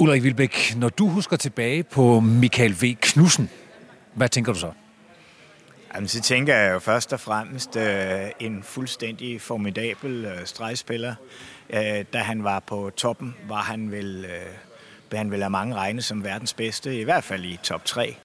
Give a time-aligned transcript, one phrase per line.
[0.00, 2.94] Ulrik Vilbæk, når du husker tilbage på Michael V.
[3.00, 3.50] Knudsen,
[4.14, 4.72] hvad tænker du så?
[5.94, 11.14] Jamen, så tænker jeg jo først og fremmest øh, en fuldstændig formidabel øh, stregspiller.
[11.70, 14.24] Øh, da han var på toppen, var han vel,
[15.12, 18.16] øh, han vel af mange regne som verdens bedste, i hvert fald i top 3.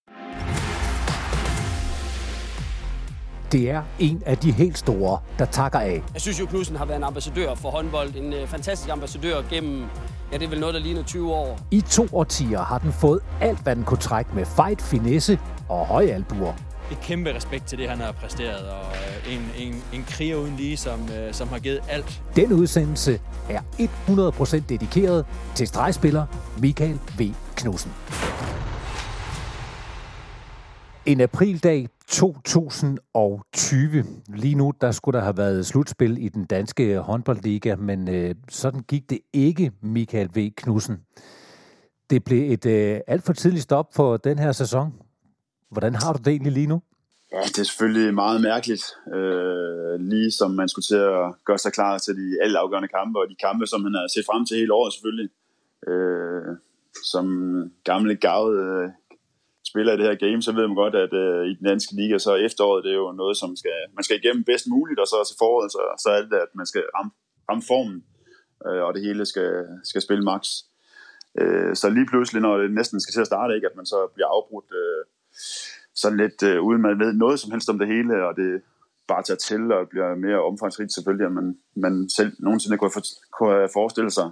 [3.53, 6.03] Det er en af de helt store, der takker af.
[6.13, 8.15] Jeg synes jo, Knudsen har været en ambassadør for håndbold.
[8.15, 9.85] En øh, fantastisk ambassadør gennem,
[10.31, 11.59] ja, det er vel noget, der ligner 20 år.
[11.71, 15.39] I to årtier har den fået alt, hvad den kunne trække med fight, finesse
[15.69, 16.53] og høje albuer
[16.91, 18.81] et kæmpe respekt til det, han har præsteret, og
[19.27, 22.21] øh, en, en, en kriger uden lige, som, øh, som har givet alt.
[22.35, 26.25] Den udsendelse er 100% dedikeret til stregspiller
[26.57, 27.31] Michael V.
[27.55, 27.91] Knudsen.
[31.05, 34.05] En aprildag 2020.
[34.35, 38.81] Lige nu, der skulle der have været slutspil i den danske håndboldliga, men øh, sådan
[38.81, 40.51] gik det ikke, Michael V.
[40.57, 40.97] Knudsen.
[42.09, 44.93] Det blev et øh, alt for tidligt stop for den her sæson.
[45.71, 46.81] Hvordan har du det egentlig lige nu?
[47.31, 48.83] Ja, det er selvfølgelig meget mærkeligt.
[49.13, 53.19] Øh, lige som man skulle til at gøre sig klar til de alle afgørende kampe,
[53.19, 55.29] og de kampe, som man har set frem til hele året selvfølgelig.
[55.87, 56.57] Øh,
[57.03, 57.25] som
[57.83, 58.89] gamle gavet øh,
[59.73, 62.15] spiller i det her game, så ved man godt, at øh, i den danske liga,
[62.17, 65.17] så efteråret, det er jo noget, som skal, man skal igennem bedst muligt, og så
[65.27, 67.11] til foråret, så, så er det, at man skal ramme,
[67.49, 67.99] ramme formen,
[68.67, 69.51] øh, og det hele skal,
[69.83, 70.43] skal spille max.
[71.41, 73.99] Øh, så lige pludselig, når det næsten skal til at starte, ikke, at man så
[74.15, 75.01] bliver afbrudt øh,
[76.01, 78.61] sådan lidt øh, uden man ved noget som helst om det hele, og det
[79.07, 83.03] bare tager til og bliver mere omfangsrigt selvfølgelig, end man, man selv nogensinde kunne, for,
[83.37, 84.29] kunne forestille sig.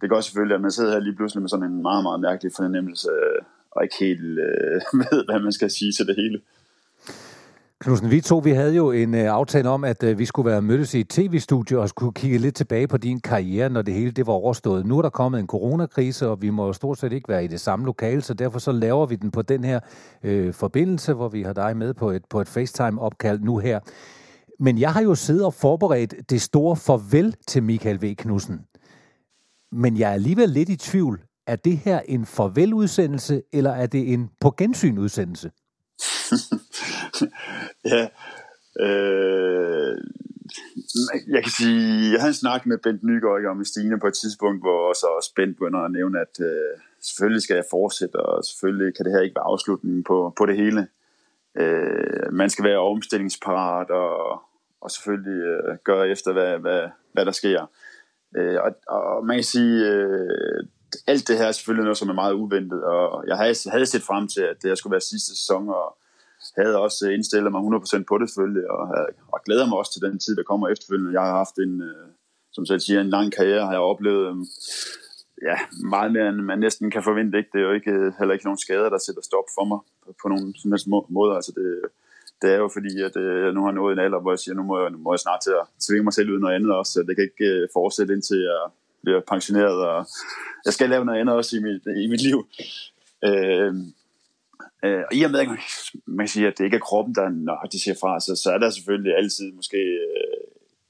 [0.00, 2.52] Det gør selvfølgelig, at man sidder her lige pludselig med sådan en meget, meget mærkelig
[2.56, 3.42] fornemmelse, øh,
[3.76, 6.40] og ikke helt øh, ved, hvad man skal sige til det hele.
[7.80, 10.62] Knudsen, vi to vi havde jo en øh, aftale om, at øh, vi skulle være
[10.62, 14.10] mødtes i et tv-studie og skulle kigge lidt tilbage på din karriere, når det hele
[14.10, 14.86] det var overstået.
[14.86, 17.46] Nu er der kommet en coronakrise, og vi må jo stort set ikke være i
[17.46, 19.80] det samme lokale, så derfor så laver vi den på den her
[20.22, 23.80] øh, forbindelse, hvor vi har dig med på et, på et FaceTime-opkald nu her.
[24.60, 28.14] Men jeg har jo siddet og forberedt det store farvel til Michael V.
[28.14, 28.60] Knudsen.
[29.72, 31.20] Men jeg er alligevel lidt i tvivl.
[31.46, 35.50] Er det her en farveludsendelse, eller er det en på gensyn udsendelse?
[37.92, 38.08] ja,
[38.80, 39.96] øh,
[41.28, 44.62] jeg kan sige, jeg havde en snak med Bent Nygaard om Stine på et tidspunkt,
[44.62, 49.04] hvor også Bent begynder at nævne, at øh, selvfølgelig skal jeg fortsætte, og selvfølgelig kan
[49.04, 50.88] det her ikke være afslutningen på, på det hele.
[51.58, 54.42] Øh, man skal være omstillingsparat og,
[54.80, 57.70] og selvfølgelig øh, gøre efter, hvad, hvad, hvad der sker.
[58.36, 60.64] Øh, og, og man kan sige, øh,
[61.06, 64.02] alt det her er selvfølgelig noget, som er meget uventet, og jeg havde, havde set
[64.02, 65.86] frem til, at det her skulle være sidste sæson, og
[66.58, 68.80] havde også indstillet mig 100% på det selvfølgelig, og,
[69.32, 71.12] og glæder mig også til den tid, der kommer efterfølgende.
[71.12, 72.06] Jeg har haft en, øh,
[72.52, 74.46] som selv siger, en lang karriere, har jeg oplevet øhm,
[75.48, 75.56] ja,
[75.94, 77.38] meget mere, end man næsten kan forvente.
[77.38, 77.50] Ikke?
[77.52, 79.80] Det er jo ikke, øh, heller ikke nogen skader, der sætter stop for mig
[80.22, 81.32] på nogen som helst måde.
[81.38, 81.66] Altså det,
[82.42, 84.62] det er jo fordi, at jeg nu har nået en alder, hvor jeg siger, nu
[84.62, 86.92] må jeg, nu må jeg snart til at tvinge mig selv ud noget andet også.
[86.92, 88.60] Så det kan ikke fortsætte indtil jeg
[89.04, 90.06] bliver pensioneret, og
[90.64, 92.46] jeg skal lave noget andet også i mit, i mit liv.
[93.24, 93.74] Øh,
[94.84, 95.48] øh, og i og med, at
[96.06, 98.58] man kan sige, at det ikke er kroppen, der nøjagtigt siger fra, så, så er
[98.58, 100.44] der selvfølgelig altid måske øh,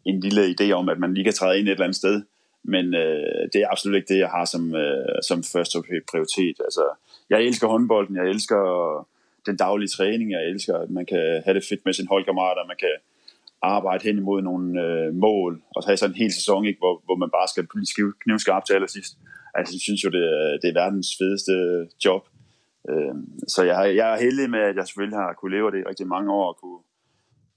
[0.05, 2.23] en lille idé om, at man lige kan træde ind et eller andet sted.
[2.65, 5.79] Men øh, det er absolut ikke det, jeg har som, øh, som første
[6.11, 6.57] prioritet.
[6.65, 6.85] Altså,
[7.31, 8.61] jeg elsker håndbolden, jeg elsker
[9.47, 12.77] den daglige træning, jeg elsker, at man kan have det fedt med sine holdkammerater, man
[12.77, 12.95] kan
[13.65, 17.17] arbejde hen imod nogle øh, mål, og have sådan en hel sæson, ikke, hvor, hvor
[17.17, 19.13] man bare skal blive knivskarp til allersidst.
[19.55, 20.25] Altså, jeg synes jo, det,
[20.63, 21.55] det er verdens fedeste
[22.05, 22.23] job.
[22.91, 23.15] Øh,
[23.49, 26.07] så jeg, jeg er heldig med, at jeg selvfølgelig har kunne leve det i rigtig
[26.07, 26.83] mange år, og kunne,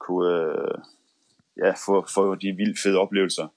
[0.05, 0.77] kunne øh,
[1.63, 3.47] ja, få, få de vildt fede oplevelser.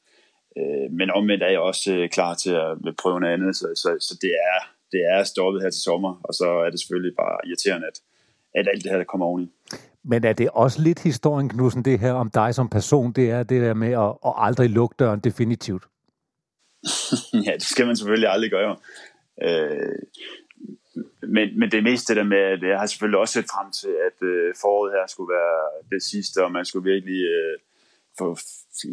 [0.58, 3.88] Øh, men omvendt er jeg også øh, klar til at prøve noget andet, så, så,
[4.08, 4.58] så det, er,
[4.92, 7.98] det er stoppet her til sommer, og så er det selvfølgelig bare irriterende, at,
[8.54, 9.52] at alt det her der kommer oveni.
[10.04, 13.42] Men er det også lidt historien, Knudsen, det her om dig som person, det er
[13.42, 15.84] det der med at, at aldrig lukke døren definitivt?
[17.46, 18.76] ja, det skal man selvfølgelig aldrig gøre.
[19.42, 19.98] Øh,
[21.22, 24.26] men, men det meste der med, at jeg har selvfølgelig også set frem til, at
[24.28, 25.58] øh, foråret her skulle være
[25.92, 27.20] det sidste, og man skulle virkelig...
[27.36, 27.58] Øh,
[28.18, 28.38] for,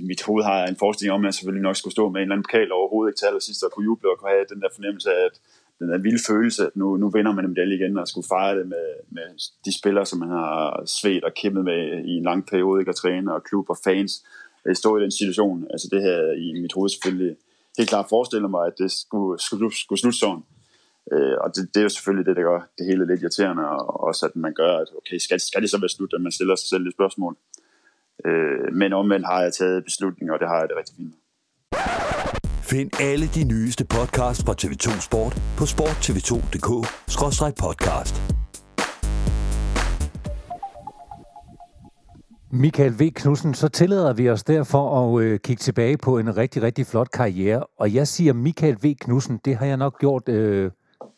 [0.01, 2.19] i mit hoved har jeg en forestilling om, at jeg selvfølgelig nok skulle stå med
[2.19, 4.61] en eller anden pokal overhovedet ikke til allersidst, og kunne juble og kunne have den
[4.61, 5.35] der fornemmelse af, at
[5.79, 8.57] den der vilde følelse, at nu, nu vinder man en medalje igen, og skulle fejre
[8.59, 9.23] det med, med
[9.65, 12.91] de spillere, som man har svedt og kæmpet med i en lang periode, ikke?
[12.91, 14.23] og træne og klub og fans,
[14.65, 15.67] at stå i den situation.
[15.69, 17.35] Altså det her i mit hoved selvfølgelig
[17.77, 20.43] helt klart forestiller mig, at det skulle, skulle, skulle slutte sådan.
[21.11, 24.03] Øh, og det, det, er jo selvfølgelig det, der gør det hele lidt irriterende, og
[24.03, 26.55] også at man gør, at okay, skal, skal det så være slut, at man stiller
[26.55, 27.37] sig selv et spørgsmål.
[28.25, 31.26] Øh, men omvendt har jeg taget beslutninger, og det har jeg det rigtig fint med.
[32.69, 38.21] Find alle de nyeste podcasts fra TV2 Sport på sporttv2.dk-podcast.
[42.51, 43.11] Michael V.
[43.11, 47.11] Knudsen, så tillader vi os derfor at øh, kigge tilbage på en rigtig, rigtig flot
[47.11, 47.63] karriere.
[47.79, 48.95] Og jeg siger Michael V.
[48.95, 50.71] Knudsen, det har jeg nok gjort øh,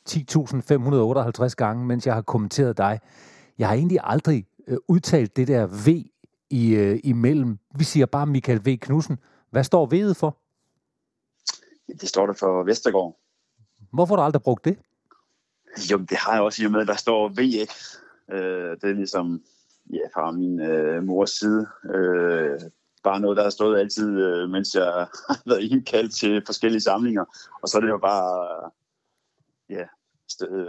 [0.10, 3.00] 10.558 gange, mens jeg har kommenteret dig.
[3.60, 5.88] Jeg har egentlig aldrig øh, udtalt det der V
[6.50, 7.57] i, øh, imellem.
[7.75, 8.78] Vi siger bare Michael V.
[8.78, 9.18] Knudsen.
[9.51, 10.38] Hvad står V'et for?
[12.01, 13.19] Det står der for Vestergaard.
[13.94, 14.77] Hvorfor har du aldrig brugt det?
[15.91, 17.95] Jo, det har jeg også i og med, at der står VX.
[18.31, 19.44] Øh, det er ligesom
[19.94, 21.68] ja, fra min øh, mors side.
[21.95, 22.59] Øh,
[23.03, 27.25] bare noget, der har stået altid, øh, mens jeg har været indkaldt til forskellige samlinger.
[27.62, 28.71] Og så er det jo bare
[29.69, 29.86] ja,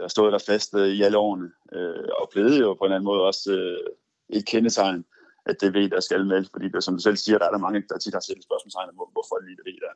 [0.08, 1.50] stået der fast øh, i alle årene.
[1.72, 3.90] Øh, og blevet jo på en anden måde også øh,
[4.28, 5.04] et kendetegn,
[5.46, 6.44] at det ved, der skal med.
[6.52, 8.94] Fordi det, som du selv siger, der er der mange, der tit har stillet spørgsmålstegn,
[8.94, 9.94] hvor, hvorfor lige det ved der.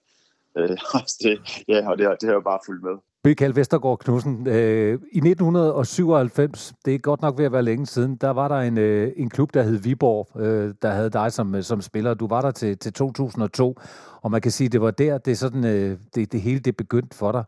[0.58, 0.68] Øh,
[1.22, 2.96] det, ja, og det, det har jo bare fulgt med.
[3.26, 8.16] Michael Vestergaard Knudsen, øh, i 1997, det er godt nok ved at være længe siden,
[8.16, 11.62] der var der en, øh, en klub, der hed Viborg, øh, der havde dig som,
[11.62, 12.14] som spiller.
[12.14, 13.78] Du var der til, til 2002,
[14.22, 17.16] og man kan sige, det var der, det, sådan, øh, det, det hele det begyndte
[17.16, 17.44] for dig.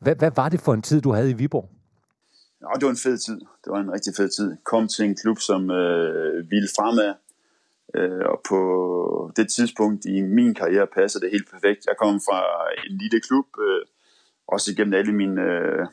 [0.00, 1.68] Hvad, hvad var det for en tid, du havde i Viborg?
[2.60, 3.40] Ja, det var en fed tid.
[3.64, 4.56] Det var en rigtig fed tid.
[4.64, 7.14] Kom til en klub, som øh, ville fremad,
[7.94, 8.60] øh, og på
[9.36, 11.86] det tidspunkt i min karriere passede det helt perfekt.
[11.86, 12.40] Jeg kom fra
[12.86, 13.82] en lille klub, øh,
[14.48, 15.86] også igennem alle mine, øh,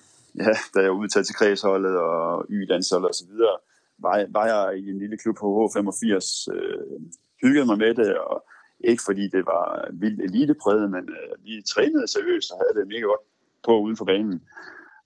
[0.44, 3.57] ja, da jeg udtaget til kredsholdet og y-landsholdet og så videre,
[3.97, 7.01] var, var jeg i en lille klub på H85, øh,
[7.42, 8.45] hyggede mig med det, og
[8.80, 13.06] ikke fordi det var vildt elitepræget, men øh, vi trænede seriøst og havde det mega
[13.06, 13.25] godt
[13.65, 14.42] på uden for banen.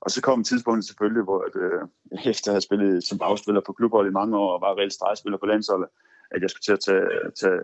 [0.01, 1.81] Og så kom tidspunktet selvfølgelig, hvor at, øh,
[2.31, 5.37] efter at have spillet som bagspiller på klubhold i mange år og var reelt stregspiller
[5.37, 5.89] på landsholdet,
[6.31, 7.59] at jeg skulle til at tage, tage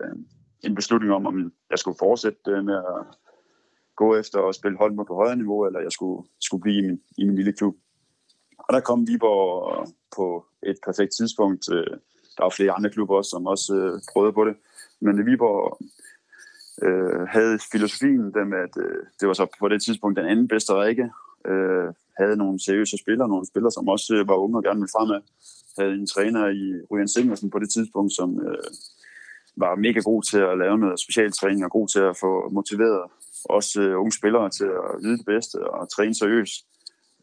[0.64, 3.16] en beslutning om, om jeg skulle fortsætte øh, med at
[3.96, 7.00] gå efter at spille håndbold på højere niveau, eller jeg skulle, skulle blive i min,
[7.18, 7.76] i min lille klub.
[8.58, 11.72] Og der kom Viborg på et perfekt tidspunkt.
[11.72, 11.96] Øh,
[12.36, 14.56] der var flere andre klubber også, som også øh, prøvede på det.
[15.00, 15.78] Men Viborg
[16.82, 20.72] øh, havde filosofien dem, at øh, det var så på det tidspunkt den anden bedste
[20.72, 21.10] række.
[21.46, 24.94] Øh, havde nogle seriøse spillere, nogle spillere, som også øh, var unge og gerne ville
[24.96, 25.20] fremad.
[25.78, 28.68] Havde en træner i Ryan Singersen på det tidspunkt, som øh,
[29.56, 33.10] var mega god til at lave noget specialtræning og god til at få motiveret
[33.44, 36.66] også øh, unge spillere til at vide det bedste og træne seriøst.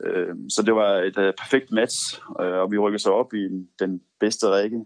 [0.06, 1.98] Øh, så det var et øh, perfekt match,
[2.42, 3.44] øh, og vi rykkede så op i
[3.80, 4.86] den bedste række.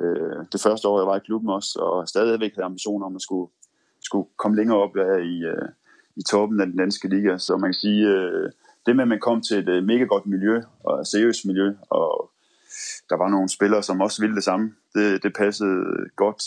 [0.00, 3.22] Øh, det første år, jeg var i klubben også, og stadigvæk havde ambitioner om at
[3.22, 3.50] skulle,
[4.00, 5.68] skulle komme længere op ja, i, øh,
[6.16, 7.38] i toppen af den danske liga.
[7.38, 8.50] Så man kan sige, øh,
[8.86, 11.74] det med, at man kom til et øh, mega godt miljø, og et seriøst miljø,
[11.90, 12.30] og
[13.08, 15.84] der var nogle spillere, som også ville det samme, det, det passede
[16.16, 16.42] godt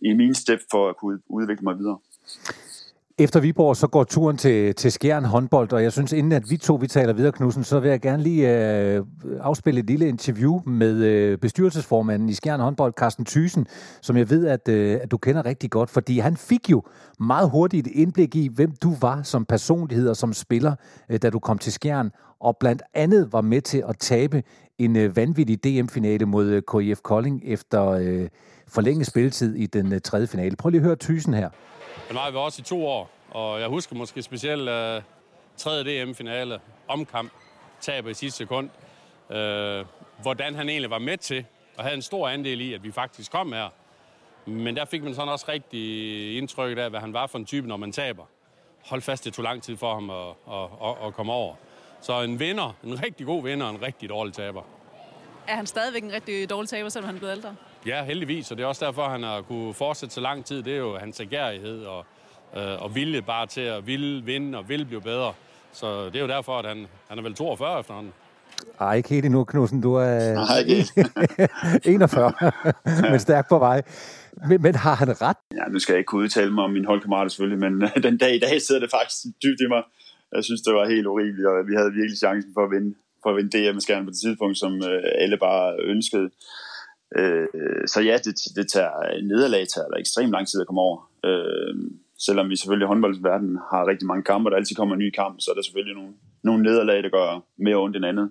[0.00, 1.98] i min step for at kunne udvikle mig videre.
[3.18, 6.56] Efter Viborg, så går turen til, til Skjern håndbold, og jeg synes, inden at vi
[6.56, 9.04] to vi taler videre, Knudsen, så vil jeg gerne lige øh,
[9.40, 13.66] afspille et lille interview med øh, bestyrelsesformanden i Skjern håndbold, Carsten Thysen,
[14.00, 16.82] som jeg ved, at, øh, at du kender rigtig godt, fordi han fik jo
[17.20, 20.74] meget hurtigt et indblik i, hvem du var som personlighed og som spiller,
[21.08, 22.10] øh, da du kom til Skjern,
[22.40, 24.42] og blandt andet var med til at tabe
[24.78, 28.28] en øh, vanvittig DM-finale mod øh, KIF Kolding efter øh,
[28.68, 30.56] forlænget spilletid i den øh, tredje finale.
[30.56, 31.48] Prøv lige at høre Thysen her.
[32.08, 35.02] Den var vi også i to år, og jeg husker måske specielt øh, uh,
[35.56, 36.04] 3.
[36.04, 37.32] DM-finale, omkamp,
[37.80, 38.70] taber i sidste sekund.
[39.28, 39.86] Uh,
[40.22, 41.44] hvordan han egentlig var med til,
[41.76, 43.68] og havde en stor andel i, at vi faktisk kom her.
[44.46, 47.68] Men der fik man sådan også rigtig indtryk af, hvad han var for en type,
[47.68, 48.24] når man taber.
[48.84, 51.54] Hold fast, det tog lang tid for ham at, at, at, at komme over.
[52.00, 54.62] Så en vinder, en rigtig god vinder, og en rigtig dårlig taber.
[55.48, 57.56] Er han stadigvæk en rigtig dårlig taber, selvom han er blevet ældre?
[57.86, 60.62] Ja, heldigvis, og det er også derfor, han har kunne fortsætte så lang tid.
[60.62, 62.06] Det er jo hans agerighed og,
[62.56, 65.32] øh, og vilje bare til at ville vinde og ville blive bedre.
[65.72, 68.12] Så det er jo derfor, at han, han er vel 42 efterhånden.
[68.80, 69.80] Ej, ikke helt endnu, Knudsen.
[69.80, 71.08] Du er Nej, ikke
[71.84, 72.32] 41,
[73.10, 73.82] men stærk på vej.
[74.48, 75.36] Men, men har han ret?
[75.52, 78.34] Ja, nu skal jeg ikke kunne udtale mig om min holdkammerater selvfølgelig, men den dag
[78.34, 79.82] i dag sidder det faktisk dybt i mig.
[80.34, 83.30] Jeg synes, det var helt urimeligt, og vi havde virkelig chancen for at vinde, for
[83.30, 86.30] at vinde DM-skærmen på det tidspunkt, som øh, alle bare ønskede.
[87.18, 87.48] Øh,
[87.86, 91.10] så ja, det, det tager nederlag tager der ekstremt lang tid at komme over.
[91.24, 91.74] Øh,
[92.18, 95.10] selvom vi selvfølgelig i håndboldsverdenen har rigtig mange kampe, og der altid kommer en ny
[95.10, 98.30] kamp, så er der selvfølgelig nogle, nogle nederlag, der gør mere ondt end andet.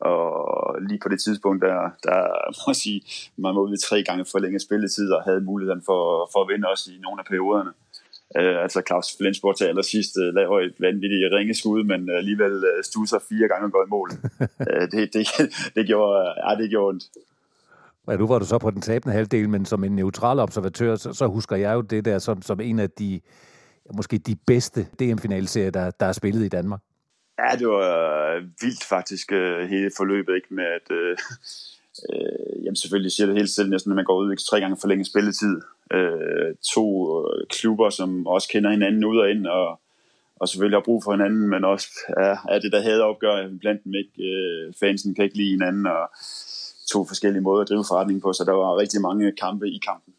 [0.00, 1.76] Og lige på det tidspunkt, der,
[2.06, 2.20] der
[2.58, 3.00] må jeg sige,
[3.36, 6.68] man var ude tre gange for længe spilletid, og havde muligheden for, for at vinde
[6.68, 7.72] også i nogle af perioderne.
[8.38, 12.80] Uh, altså Claus Flensborg til allersidst uh, laver et vanvittigt ringeskud, men uh, alligevel uh,
[12.82, 14.10] stuser fire gange og går i mål.
[14.40, 15.22] uh, det, det,
[15.76, 17.04] det, gjorde, ja, det gjorde ondt.
[18.08, 21.12] Ja, nu var du så på den tabende halvdel, men som en neutral observatør, så,
[21.12, 23.20] så husker jeg jo det der som, som en af de,
[23.94, 26.80] måske de bedste DM-finalserier, der, der er spillet i Danmark.
[27.38, 30.90] Ja, det var øh, vildt faktisk øh, hele forløbet, ikke med at...
[30.90, 31.16] Øh,
[32.12, 34.76] øh, jamen selvfølgelig siger det helt selv næsten, at man går ud ikke tre gange
[34.80, 35.60] for længe spilletid.
[35.92, 36.86] Øh, to
[37.18, 39.80] øh, klubber, som også kender hinanden ud og ind, og,
[40.36, 43.84] og selvfølgelig har brug for hinanden, men også er, er det der havde opgør blandt
[43.84, 44.22] dem ikke.
[44.30, 46.10] Øh, fansen kan ikke lide hinanden, og
[46.92, 50.14] to forskellige måder at drive forretning på, så der var rigtig mange kampe i kampen.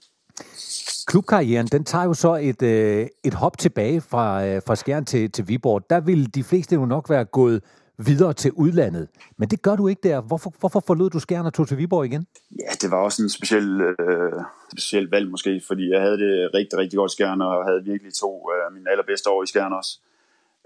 [1.08, 5.32] Klubkarrieren, den tager jo så et, øh, et hop tilbage fra, øh, fra Skjern til,
[5.32, 5.90] til Viborg.
[5.90, 7.64] Der vil de fleste jo nok være gået
[7.98, 9.08] videre til udlandet.
[9.38, 10.22] Men det gør du ikke der.
[10.22, 12.28] Hvorfor, hvorfor forlod du Skjern og tog til Viborg igen?
[12.52, 14.42] Ja, det var også en speciel, øh,
[14.72, 18.14] speciel valg måske, fordi jeg havde det rigtig, rigtig godt i Skjern, og havde virkelig
[18.14, 20.00] to af mine allerbedste år i Skjern også.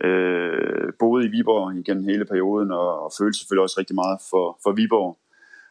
[0.03, 4.60] Øh, boede i Viborg igennem hele perioden, og, og følte selvfølgelig også rigtig meget for,
[4.63, 5.18] for Viborg.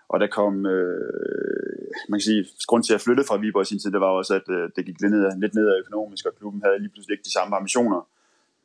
[0.09, 3.79] Og der kom, øh, man kan sige, grund til at flytte fra Viborg i sin
[3.79, 6.63] tid, det var også, at øh, det gik lidt ned, lidt ned økonomisk, og klubben
[6.65, 8.01] havde lige pludselig ikke de samme ambitioner,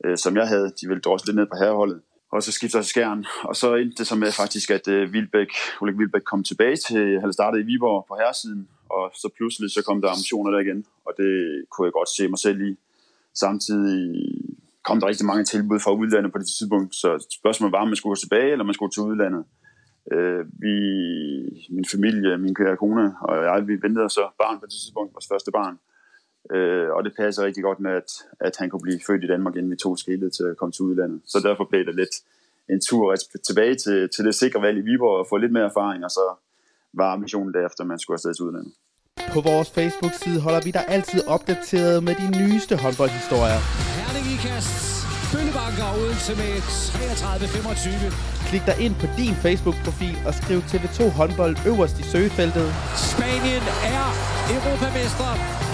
[0.04, 0.68] øh, som jeg havde.
[0.82, 2.02] De ville drosle lidt ned på herreholdet.
[2.32, 3.26] Og så skifter jeg skærn.
[3.44, 7.20] Og så endte det så med faktisk, at øh, Vilbæk, Ulrik Vilbæk kom tilbage til,
[7.22, 10.86] han startede i Viborg på herresiden, og så pludselig så kom der ambitioner der igen,
[11.06, 11.32] og det
[11.72, 12.72] kunne jeg godt se mig selv i.
[13.34, 14.00] Samtidig
[14.84, 17.10] kom der rigtig mange tilbud fra udlandet på det tidspunkt, så
[17.40, 19.44] spørgsmålet var, om man skulle gå tilbage, eller man skulle til udlandet.
[20.12, 20.76] Øh, vi,
[21.70, 25.28] min familie, min kære kone og jeg, vi ventede så barn på det tidspunkt, vores
[25.32, 25.76] første barn.
[26.56, 29.56] Øh, og det passer rigtig godt med, at, at han kunne blive født i Danmark,
[29.56, 31.22] inden vi tog skillet til at komme til udlandet.
[31.26, 32.16] Så derfor blev det lidt
[32.70, 33.16] en tur
[33.48, 36.26] tilbage til, til det sikre valg i Viborg og få lidt mere erfaring, og så
[36.94, 38.74] var ambitionen derefter, at man skulle afsted til udlandet.
[39.36, 43.60] På vores Facebook-side holder vi dig altid opdateret med de nyeste håndboldhistorier.
[43.98, 44.94] Herning i kast.
[45.34, 48.43] Bøllebanker Odense med 33-25.
[48.54, 52.68] Klik dig ind på din Facebook-profil og skriv TV2 håndbold øverst i søgefeltet.
[53.12, 53.64] Spanien
[53.96, 54.06] er
[54.56, 55.30] europamester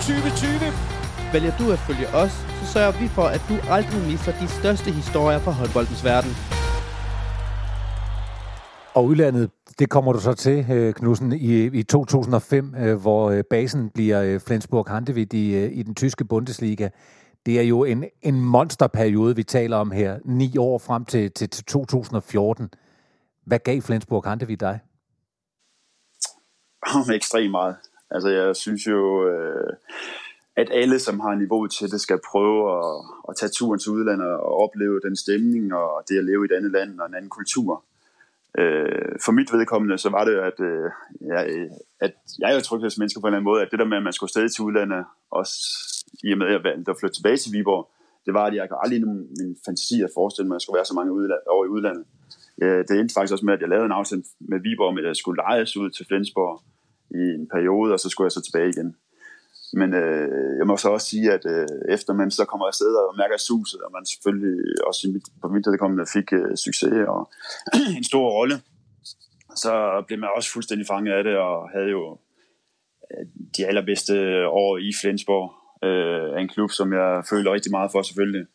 [0.07, 0.49] 2020.
[1.33, 4.91] Vælger du at følge os, så sørger vi for, at du aldrig misser de største
[4.91, 6.31] historier fra håndboldens verden.
[8.93, 13.43] Og udlandet, det kommer du så til, øh, Knudsen, i, i 2005, øh, hvor øh,
[13.49, 16.89] basen bliver Flensburg Handewitt i, i den tyske Bundesliga.
[17.45, 21.49] Det er jo en, en monsterperiode, vi taler om her, ni år frem til, til,
[21.49, 22.73] til 2014.
[23.45, 24.79] Hvad gav Flensburg Handewitt dig?
[26.95, 27.75] Om Ekstremt meget.
[28.11, 29.73] Altså, jeg synes jo, øh,
[30.55, 34.27] at alle, som har niveau til det, skal prøve at, at tage turen til udlandet
[34.27, 37.29] og opleve den stemning og det at leve i et andet land og en anden
[37.29, 37.83] kultur.
[38.57, 40.91] Øh, for mit vedkommende, så var det, at, øh,
[41.21, 41.69] jeg,
[41.99, 44.03] at jeg er jo tryghedsmenneske på en eller anden måde, at det der med, at
[44.03, 45.53] man skulle stadig til udlandet, også
[46.23, 47.83] i og med, at jeg valgte at flytte tilbage til Viborg,
[48.25, 49.05] det var, at jeg aldrig i
[49.41, 52.05] min fantasi at forestille mig, at jeg skulle være så mange udland, over i udlandet.
[52.63, 55.07] Øh, det endte faktisk også med, at jeg lavede en aftale med Viborg, med at
[55.07, 56.55] jeg skulle lejes ud til Flensborg
[57.21, 58.95] i en periode, og så skulle jeg så tilbage igen.
[59.73, 63.17] Men øh, jeg må så også sige, at øh, efter man så kommer afsted og
[63.17, 67.21] mærker suset, og man selvfølgelig også i mit, på mit vedkommende fik øh, succes og
[67.97, 68.55] en stor rolle,
[69.55, 72.17] så blev man også fuldstændig fanget af det, og havde jo
[73.11, 73.25] øh,
[73.57, 78.45] de allerbedste år i Flensborg, øh, en klub, som jeg føler rigtig meget for selvfølgelig.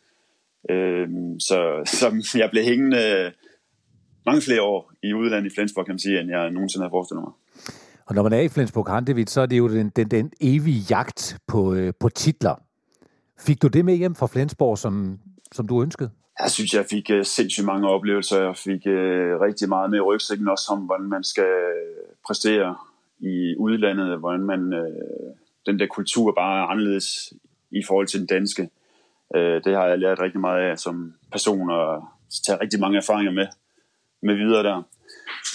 [0.71, 1.59] Øh, så
[2.01, 2.13] som
[2.43, 3.33] jeg blev hængende
[4.27, 7.25] mange flere år i udlandet i Flensborg, kan man sige, end jeg nogensinde havde forestillet
[7.25, 7.33] mig.
[8.07, 10.81] Og når man er i Flensburg Handewitt, så er det jo den, den, den evige
[10.91, 12.55] jagt på, øh, på titler.
[13.41, 15.19] Fik du det med hjem fra Flensborg, som,
[15.53, 16.11] som du ønskede?
[16.43, 18.43] Jeg synes, jeg fik uh, sindssygt mange oplevelser.
[18.43, 21.55] Jeg fik uh, rigtig meget med i rygsækken også om, hvordan man skal
[22.27, 22.77] præstere
[23.19, 25.24] i udlandet, hvordan man, uh,
[25.67, 27.33] den der kultur bare er anderledes
[27.71, 28.71] i forhold til den danske.
[29.37, 32.05] Øh, det har jeg lært rigtig meget af som person, og
[32.47, 33.47] tager rigtig mange erfaringer med,
[34.23, 34.83] med videre der.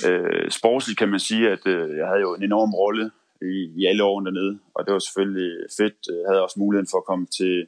[0.08, 3.12] Øh, sportsligt kan man sige, at øh, jeg havde jo en enorm rolle
[3.42, 5.98] i, i alle årene dernede, og det var selvfølgelig fedt.
[6.08, 7.68] Jeg havde også muligheden for at komme til,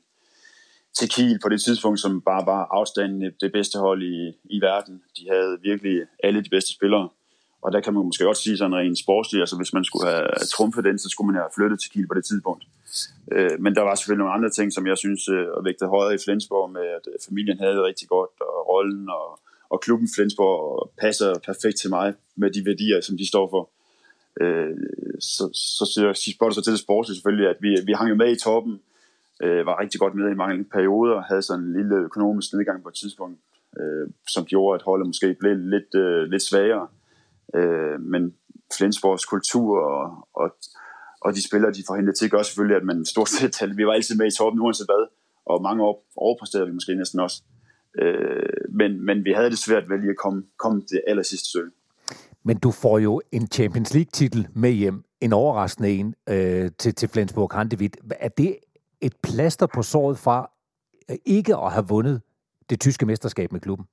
[0.98, 5.04] til Kiel på det tidspunkt, som bare var afstanden det bedste hold i, i verden.
[5.18, 7.10] De havde virkelig alle de bedste spillere,
[7.62, 10.28] og der kan man måske godt sige sådan rent sportsligt, altså hvis man skulle have
[10.56, 12.64] trumfet den, så skulle man have flyttet til Kiel på det tidspunkt.
[13.32, 16.24] Øh, men der var selvfølgelig nogle andre ting, som jeg synes øh, vægtede højere i
[16.26, 19.40] Flensborg, med at øh, familien havde det rigtig godt, og rollen, og
[19.74, 23.64] og klubben Flensborg passer perfekt til mig med de værdier, som de står for.
[24.44, 24.76] Øh,
[25.20, 28.16] så, så, så spørger du så til det sportslige selvfølgelig, at vi, vi hang jo
[28.16, 28.80] med i toppen,
[29.44, 32.90] øh, var rigtig godt med i mange perioder, havde sådan en lille økonomisk nedgang på
[32.90, 33.40] et tidspunkt,
[33.80, 36.82] øh, som gjorde, at holdet måske blev lidt, øh, lidt svagere.
[36.82, 37.01] Øh,
[37.56, 38.34] Øh, men
[38.78, 40.56] Flensborgs kultur og, og,
[41.22, 44.16] og de spillere, de forhindrede til, gør selvfølgelig, at man stort set, vi var altid
[44.18, 45.08] med i toppen, uanset hvad,
[45.46, 47.44] og mange år overpræsterede vi måske næsten også.
[48.02, 51.50] Øh, men, men vi havde det svært ved lige at komme, komme til aller sidste
[51.50, 51.72] stykke.
[52.44, 57.10] Men du får jo en Champions League-titel med hjem, en overraskende en øh, til, til
[57.10, 57.98] Flensburg Handewitt.
[58.20, 58.58] Er det
[59.02, 60.52] et plaster på såret fra
[61.12, 62.22] øh, ikke at have vundet
[62.70, 63.86] det tyske mesterskab med klubben?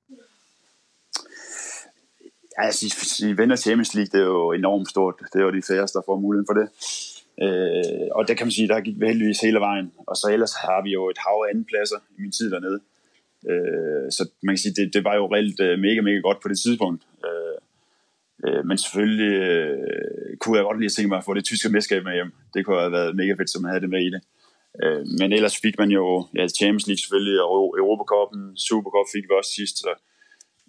[2.58, 5.14] Ja, altså, I vinder Champions League, det er jo enormt stort.
[5.32, 6.68] Det er jo de færreste, der får muligheden for det.
[7.44, 9.92] Øh, og der kan man sige, der gik vi heldigvis hele vejen.
[10.06, 12.80] Og så ellers har vi jo et hav af pladser i min tid dernede.
[13.50, 16.48] Øh, så man kan sige, det, det var jo reelt øh, mega, mega godt på
[16.48, 17.02] det tidspunkt.
[17.26, 17.58] Øh,
[18.44, 22.04] øh, men selvfølgelig øh, kunne jeg godt lige tænke mig at få det tyske mesterskab
[22.04, 22.32] med hjem.
[22.54, 24.22] Det kunne have været mega fedt, som man havde det med i det.
[24.82, 26.04] Øh, men ellers fik man jo
[26.38, 29.76] ja, Champions League selvfølgelig, og Europacupen, Supercup fik vi også sidst.
[29.84, 29.96] Så, øh,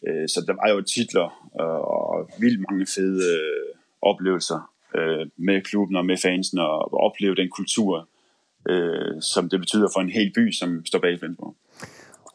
[0.08, 1.28] Øh, så der var jo titler
[1.62, 7.36] øh, og vildt mange fede øh, oplevelser øh, med klubben og med fansen og opleve
[7.36, 8.10] den kultur,
[8.70, 11.56] øh, som det betyder for en hel by, som står bag Flensborg.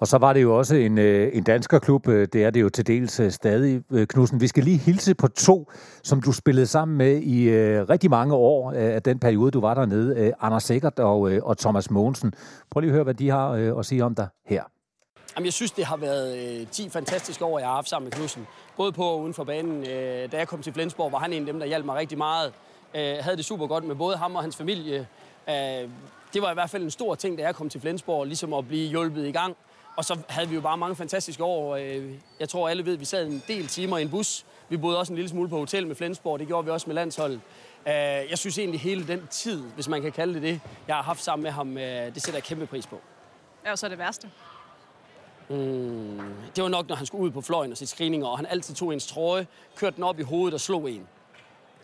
[0.01, 2.69] Og så var det jo også en, øh, en danskerklub, øh, det er det jo
[2.69, 4.41] til dels stadig, Knudsen.
[4.41, 5.71] Vi skal lige hilse på to,
[6.03, 7.51] som du spillede sammen med i
[7.91, 10.21] rigtig mange år af den periode, du var dernede.
[10.21, 12.33] Øh, Anders Sikkert og, og Thomas Mogensen.
[12.71, 14.63] Prøv lige at høre, hvad de har at sige om dig her.
[15.37, 18.13] Jamen, jeg synes, det har været øh, 10 fantastiske år, jeg har haft sammen med
[18.13, 18.47] Knudsen.
[18.77, 19.87] Både på og uden for banen.
[19.87, 22.19] Øh, da jeg kom til Flensborg, var han en af dem, der hjalp mig rigtig
[22.19, 22.53] meget.
[22.95, 25.07] Øh, havde det super godt med både ham og hans familie.
[25.49, 25.55] Øh,
[26.35, 28.69] det var i hvert fald en stor ting, da jeg kom til Flensborg, ligesom at
[28.69, 29.57] blive hjulpet i gang.
[29.97, 31.77] Og så havde vi jo bare mange fantastiske år.
[31.77, 32.11] Øh,
[32.41, 34.45] jeg tror, alle ved, at vi sad en del timer i en bus.
[34.69, 36.39] Vi boede også en lille smule på hotel med Flensborg.
[36.39, 37.41] Det gjorde vi også med landsholdet.
[37.87, 37.93] Øh,
[38.31, 41.23] jeg synes egentlig, hele den tid, hvis man kan kalde det det, jeg har haft
[41.23, 43.01] sammen med ham, øh, det sætter jeg kæmpe pris på.
[43.65, 44.31] Ja, og så det værste.
[45.49, 46.21] Mm,
[46.57, 48.75] det var nok, når han skulle ud på fløjen og se screeninger, og han altid
[48.75, 49.47] tog ens trøje,
[49.77, 51.07] kørte den op i hovedet og slog en.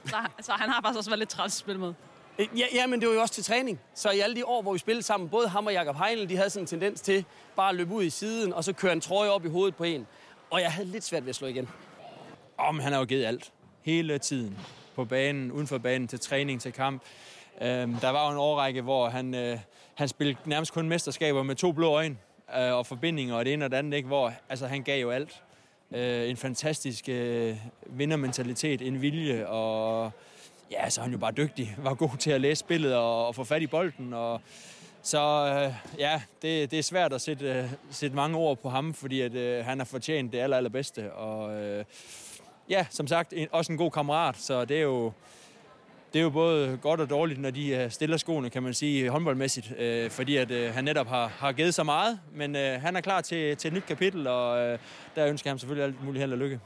[0.07, 1.95] Så, så han har faktisk også været lidt træt at spille med.
[2.39, 3.81] Ja, ja, men det var jo også til træning.
[3.95, 6.37] Så i alle de år, hvor vi spillede sammen, både ham og Jakob Heinl, de
[6.37, 7.25] havde sådan en tendens til
[7.57, 9.85] bare at løbe ud i siden, og så køre en trøje op i hovedet på
[9.85, 10.07] en.
[10.51, 11.69] Og jeg havde lidt svært ved at slå igen.
[12.59, 13.53] Om han har jo givet alt.
[13.83, 14.59] Hele tiden.
[14.95, 17.03] På banen, uden for banen, til træning, til kamp.
[17.63, 19.59] Øhm, der var jo en årrække, hvor han, øh,
[19.95, 22.17] han spillede nærmest kun mesterskaber med to blå øjne
[22.59, 24.07] øh, og forbindinger og det ene og det andet, ikke?
[24.07, 25.43] hvor altså, han gav jo alt.
[25.95, 30.11] Øh, en fantastisk øh, vindermentalitet, en vilje, og
[30.71, 31.75] ja, så er han jo bare dygtig.
[31.79, 34.41] Var god til at læse spillet og, og få fat i bolden, og
[35.03, 38.95] så øh, ja, det, det er svært at sætte, øh, sætte mange ord på ham,
[38.95, 41.13] fordi at, øh, han har fortjent det aller, allerbedste.
[41.13, 41.85] Og øh,
[42.69, 45.13] ja, som sagt, en, også en god kammerat, så det er jo
[46.13, 49.11] det er jo både godt og dårligt, når de øh, stiller skoene, kan man sige,
[49.11, 52.97] håndboldmæssigt, øh, fordi at øh, han netop har, har givet så meget, men øh, han
[52.97, 54.79] er klar til, til et nyt kapitel, og øh,
[55.17, 56.61] der ønsker jeg ham selvfølgelig alt muligt held og lykke.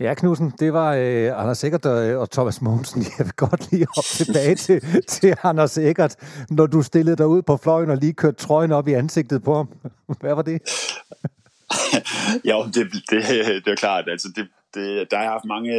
[0.00, 3.02] Ja, Knudsen, det var øh, Anders Sikkert og, og Thomas Mogensen.
[3.18, 6.16] Jeg vil godt lige op tilbage til, til Anders Sikkert,
[6.50, 9.54] når du stillede dig ud på fløjen og lige kørte trøjen op i ansigtet på
[9.54, 9.68] ham.
[10.20, 10.62] Hvad var det?
[12.50, 13.22] ja, det, det,
[13.64, 14.04] det er klart.
[14.08, 15.72] Altså, det, det, der har jeg haft mange,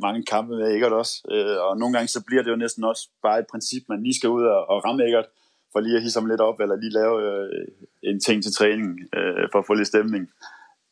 [0.00, 3.08] mange kampe med Eggert også, øh, og nogle gange så bliver det jo næsten også
[3.22, 5.26] bare et princip, man lige skal ud og, og ramme Eggert,
[5.72, 7.66] for lige at hisse ham lidt op, eller lige lave øh,
[8.02, 10.24] en ting til træning, øh, for at få lidt stemning.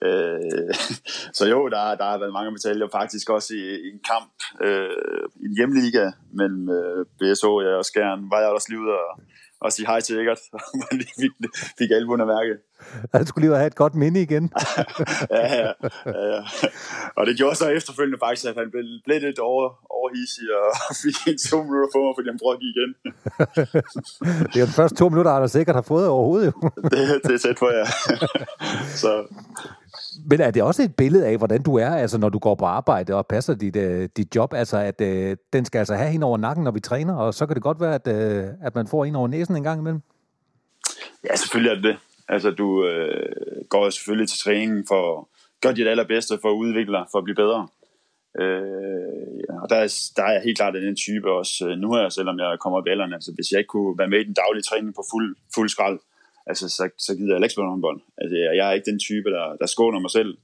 [0.06, 0.74] Øh,
[1.38, 4.32] så jo, der, der har været mange medaljer, faktisk også i, i en kamp
[4.66, 9.20] øh, i en hjemliga mellem øh, BSO og Skjern, var jeg også lige ude og,
[9.64, 10.38] og sige hej til Eggert,
[10.84, 11.32] og lige fik,
[11.78, 12.54] fik albuen af mærke.
[13.14, 14.44] Han skulle lige have et godt minde igen.
[15.38, 15.72] ja, ja,
[16.06, 16.40] ja, ja.
[17.16, 20.70] Og det gjorde så efterfølgende faktisk, at han blev, blev lidt over, overhisig og
[21.02, 22.90] fik en to minutter for mig, fordi han prøvede at give igen.
[24.52, 26.46] det er de første to minutter, han sikkert har fået overhovedet.
[26.46, 26.52] Jo.
[26.92, 27.86] det, det er tæt på, ja.
[29.02, 29.10] så,
[30.26, 32.64] men er det også et billede af, hvordan du er, altså når du går på
[32.64, 36.26] arbejde og passer dit, øh, dit job, altså at øh, den skal altså have hende
[36.26, 38.86] over nakken, når vi træner, og så kan det godt være, at, øh, at man
[38.86, 40.02] får en over næsen en gang imellem?
[41.24, 41.96] Ja, selvfølgelig er det det.
[42.28, 45.24] Altså du øh, går selvfølgelig til træning for at
[45.62, 47.68] gøre dit allerbedste for at udvikle dig, for at blive bedre.
[48.40, 52.08] Øh, ja, og der er, der er jeg helt klart den type også nu her,
[52.08, 53.12] selvom jeg kommer op i alderen.
[53.12, 55.98] Altså hvis jeg ikke kunne være med i den daglige træning på fuld, fuld skrald,
[56.46, 58.00] altså, så, så gider jeg ikke spille håndbold.
[58.18, 60.36] Altså, jeg er ikke den type, der, der skåner mig selv.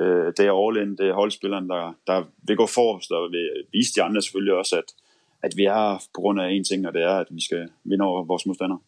[0.00, 3.94] Øh, det er all det er holdspilleren, der, der vil gå forrest og vil vise
[3.94, 4.88] de andre selvfølgelig også, at,
[5.42, 8.04] at vi er på grund af en ting, og det er, at vi skal vinde
[8.04, 8.78] over vores modstandere.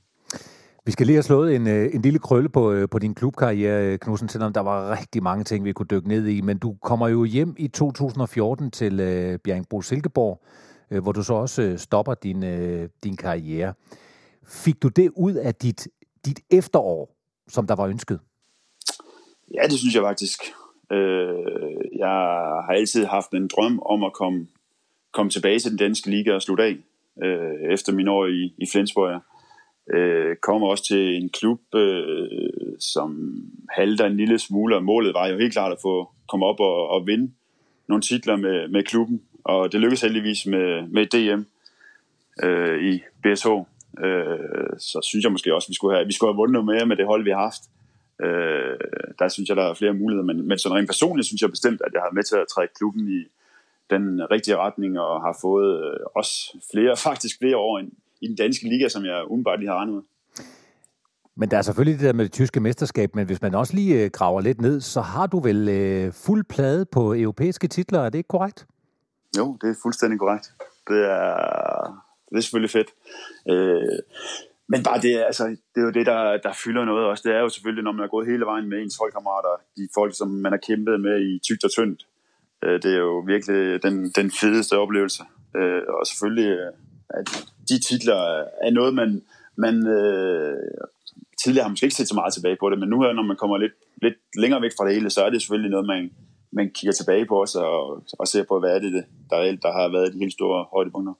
[0.86, 3.92] Vi skal lige have slået en, øh, en lille krølle på, øh, på din klubkarriere,
[3.92, 6.40] øh, Knudsen, selvom der var rigtig mange ting, vi kunne dykke ned i.
[6.40, 10.42] Men du kommer jo hjem i 2014 til øh, Bjergbro Silkeborg,
[10.90, 13.74] øh, hvor du så også stopper din, øh, din karriere.
[14.48, 15.88] Fik du det ud af dit
[16.26, 17.16] dit efterår,
[17.48, 18.20] som der var ønsket?
[19.54, 20.40] Ja, det synes jeg faktisk.
[20.92, 22.08] Øh, jeg
[22.66, 24.46] har altid haft en drøm om at komme,
[25.12, 26.76] komme tilbage til den danske liga og slutte af
[27.24, 29.10] øh, efter min år i, i Flensborg.
[29.10, 29.20] Jeg
[29.96, 32.28] øh, kom også til en klub, øh,
[32.78, 33.36] som
[33.70, 36.88] halter en lille smule, og målet var jo helt klart at få komme op og,
[36.88, 37.32] og vinde
[37.88, 41.42] nogle titler med, med klubben, og det lykkedes heldigvis med, med DM
[42.44, 43.48] øh, i BSH
[44.04, 46.66] øh, så synes jeg måske også, at vi skulle have, vi skulle have vundet noget
[46.66, 47.62] mere med det hold, vi har haft.
[48.24, 48.78] Øh,
[49.18, 51.80] der synes jeg, der er flere muligheder, men, men sådan rent personligt synes jeg bestemt,
[51.86, 53.20] at jeg har med til at trække klubben i
[53.90, 56.34] den rigtige retning, og har fået øh, også
[56.72, 57.82] flere, faktisk flere år i,
[58.20, 60.02] i den danske liga, som jeg umiddelbart lige har regnet med.
[61.38, 64.04] Men der er selvfølgelig det der med det tyske mesterskab, men hvis man også lige
[64.04, 68.10] øh, graver lidt ned, så har du vel øh, fuld plade på europæiske titler, er
[68.10, 68.66] det ikke korrekt?
[69.38, 70.52] Jo, det er fuldstændig korrekt.
[70.88, 72.90] Det er, det er selvfølgelig fedt.
[73.50, 73.98] Øh,
[74.68, 77.22] men bare det, altså, det er jo det, der, der fylder noget også.
[77.28, 80.16] Det er jo selvfølgelig, når man er gået hele vejen med ens holdkammerater, de folk,
[80.16, 82.06] som man har kæmpet med i tygt og tyndt.
[82.64, 85.22] Øh, det er jo virkelig den, den fedeste oplevelse.
[85.56, 86.72] Øh, og selvfølgelig, øh,
[87.10, 87.26] at
[87.68, 89.22] de titler er noget, man,
[89.56, 90.56] man øh,
[91.44, 93.36] tidligere har måske ikke set så meget tilbage på det, men nu her, når man
[93.36, 96.10] kommer lidt, lidt længere væk fra det hele, så er det selvfølgelig noget, man,
[96.52, 99.72] man kigger tilbage på os og, og ser på, hvad er det, der, reelt, der
[99.72, 101.14] har været de helt store højdepunkter.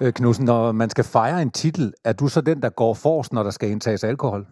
[0.00, 3.42] Knudsen, når man skal fejre en titel, er du så den, der går forrest, når
[3.42, 4.46] der skal indtages alkohol?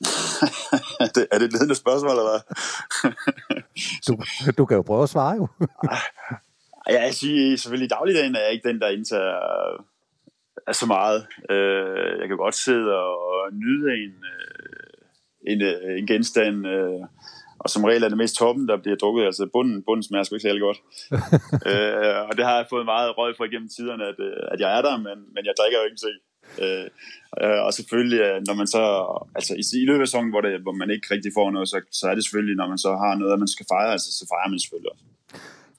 [1.14, 2.40] det, er det et ledende spørgsmål, eller hvad?
[4.06, 4.22] du,
[4.58, 5.48] du kan jo prøve at svare jo.
[6.90, 9.38] ja, jeg siger selvfølgelig i dagligdagen er jeg ikke den, der indtager
[10.66, 11.26] er så meget.
[11.50, 14.14] Øh, jeg kan godt sidde og nyde en,
[15.46, 15.62] en,
[15.98, 16.66] en genstand,
[17.58, 19.24] og som regel er det mest toppen, der bliver drukket.
[19.24, 20.80] Altså bunden, bunden smager sgu ikke særlig godt.
[21.70, 24.18] øh, og det har jeg fået meget røg for igennem tiderne, at,
[24.52, 26.12] at jeg er der, men, men jeg drikker jo ikke se.
[26.62, 26.88] Øh,
[27.66, 28.82] og selvfølgelig, når man så,
[29.34, 31.80] altså i, i løbet af sæsonen, hvor, det, hvor man ikke rigtig får noget, så,
[31.92, 34.24] så er det selvfølgelig, når man så har noget, at man skal fejre, altså, så
[34.32, 35.04] fejrer man selvfølgelig også.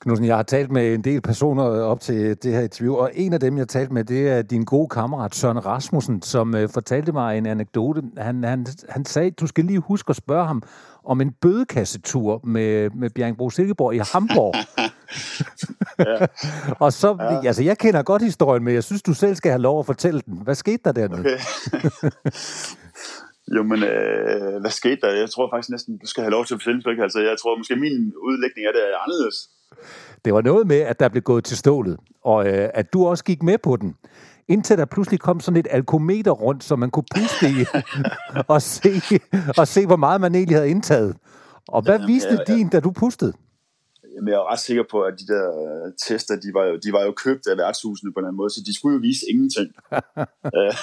[0.01, 3.33] Knudsen, jeg har talt med en del personer op til det her interview, og en
[3.33, 7.11] af dem, jeg har talt med, det er din gode kammerat Søren Rasmussen, som fortalte
[7.11, 8.03] mig en anekdote.
[8.17, 10.63] Han, han, han sagde, du skal lige huske at spørge ham
[11.09, 14.55] om en bødekassetur med, med Bjergbro Silkeborg i Hamburg.
[16.09, 16.25] ja.
[16.85, 17.47] og så, ja.
[17.47, 20.21] altså jeg kender godt historien, men jeg synes, du selv skal have lov at fortælle
[20.25, 20.41] den.
[20.43, 21.19] Hvad skete der dernede?
[21.19, 21.37] Okay.
[23.55, 25.11] Jo, men øh, hvad skete der?
[25.11, 27.03] Jeg tror faktisk næsten, du skal have lov til at fortælle det.
[27.03, 29.37] Altså, jeg tror måske, min udlægning af det er anderledes.
[30.25, 33.23] Det var noget med, at der blev gået til stålet, og øh, at du også
[33.23, 33.95] gik med på den.
[34.49, 37.65] Indtil der pludselig kom sådan et alkometer rundt, så man kunne puste i
[38.53, 38.91] og, se,
[39.57, 41.15] og se, hvor meget man egentlig havde indtaget.
[41.67, 42.55] Og hvad viste ja, ja.
[42.55, 43.33] din, da du pustede?
[44.15, 46.89] Jamen, jeg er ret sikker på, at de der øh, tester, de var jo, de
[46.93, 49.69] var jo købt af værtshusene på en anden måde, så de skulle jo vise ingenting.
[50.57, 50.73] Øh,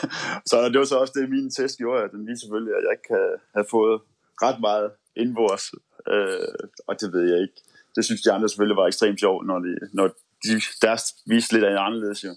[0.50, 2.92] så det var så også det, min test gjorde, at den viste selvfølgelig, at jeg
[2.96, 3.26] ikke kan
[3.56, 3.96] have fået
[4.44, 4.88] ret meget
[5.22, 5.64] indbords.
[6.12, 6.54] Øh,
[6.88, 7.60] og det ved jeg ikke
[7.96, 10.06] det synes de andre selvfølgelig var ekstremt sjovt, når, de, når
[10.44, 10.52] de,
[10.82, 12.32] deres viste lidt af en anderledes jo.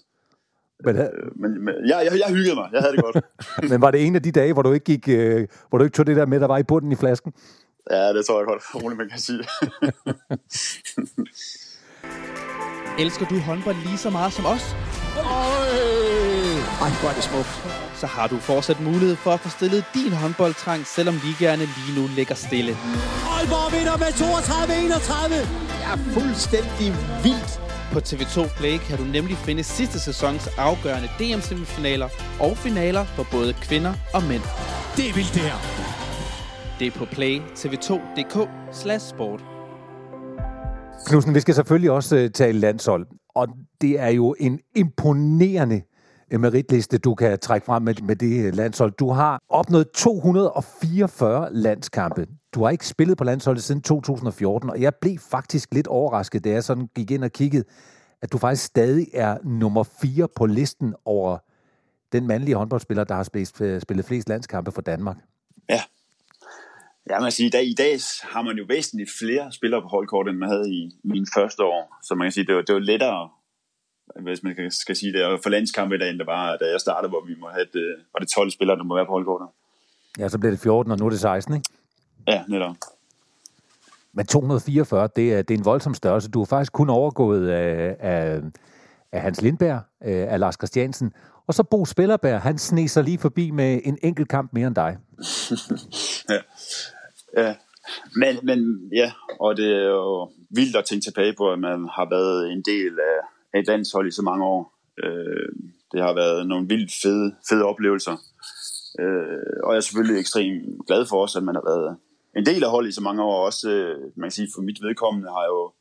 [0.84, 2.68] Men, øh, men, men ja, jeg, jeg hyggede mig.
[2.72, 3.24] Jeg havde det godt.
[3.70, 5.94] men var det en af de dage, hvor du ikke gik, øh, hvor du ikke
[5.94, 7.32] tog det der med, der var i bunden i flasken?
[7.90, 9.44] Ja, det tror jeg godt, roligt man kan sige.
[13.02, 14.76] Elsker du håndbold lige så meget som os?
[16.84, 17.54] Ej, hvor er det smukt.
[18.00, 22.08] Så har du fortsat mulighed for at få stillet din håndboldtrang, selvom ligaerne lige nu
[22.16, 22.72] ligger stille.
[23.34, 25.34] Aalborg vinder med 32-31.
[25.72, 26.88] Det er fuldstændig
[27.24, 27.69] vildt.
[27.92, 32.08] På TV2 Play kan du nemlig finde sidste sæsons afgørende DM-semifinaler
[32.40, 34.42] og finaler for både kvinder og mænd.
[34.96, 35.58] Det er vildt det her.
[36.78, 38.36] Det er på play tv2.dk
[39.00, 39.40] sport.
[41.06, 43.48] Knudsen, vi skal selvfølgelig også uh, tale landshold, og
[43.80, 45.82] det er jo en imponerende øh,
[46.38, 48.92] meritliste, du kan trække frem med, med det øh, landshold.
[48.92, 52.26] Du har opnået 244 landskampe.
[52.54, 56.50] Du har ikke spillet på landsholdet siden 2014, og jeg blev faktisk lidt overrasket, da
[56.50, 57.64] jeg sådan gik ind og kiggede,
[58.22, 61.38] at du faktisk stadig er nummer 4 på listen over
[62.12, 65.16] den mandlige håndboldspiller, der har spillet, øh, spillet flest landskampe for Danmark.
[65.68, 65.82] Ja,
[67.10, 70.28] Ja, man siger, i dag, i dag har man jo væsentligt flere spillere på holdkort,
[70.28, 71.96] end man havde i mine første år.
[72.02, 73.28] Så man kan sige, det var, det var lettere,
[74.16, 77.10] hvis man skal sige det, for landskampe i dag, end det var, da jeg startede,
[77.10, 79.48] hvor vi må have det, var det 12 spillere, der må være på holdkortet.
[80.18, 81.70] Ja, så blev det 14, og nu er det 16, ikke?
[82.28, 82.76] Ja, netop.
[84.12, 86.30] Men 244, det er, det er en voldsom størrelse.
[86.30, 88.40] Du har faktisk kun overgået af, af,
[89.12, 91.12] af Hans Lindberg, af Lars Christiansen,
[91.46, 94.98] og så Bo Spillerberg, han sneser lige forbi med en enkelt kamp mere end dig.
[96.34, 96.40] ja.
[97.36, 97.54] ja.
[98.16, 102.08] Men, men ja, og det er jo vildt at tænke tilbage på, at man har
[102.10, 103.18] været en del af,
[103.54, 104.74] et landshold i så mange år.
[105.04, 105.48] Øh,
[105.92, 108.16] det har været nogle vildt fede, fede oplevelser.
[109.00, 111.96] Øh, og jeg er selvfølgelig ekstremt glad for også, at man har været
[112.36, 113.46] en del af holdet i så mange år.
[113.46, 115.72] Også, øh, man kan sige, for mit vedkommende har jo,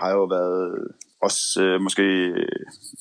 [0.00, 0.88] har jo været
[1.22, 2.02] også øh, måske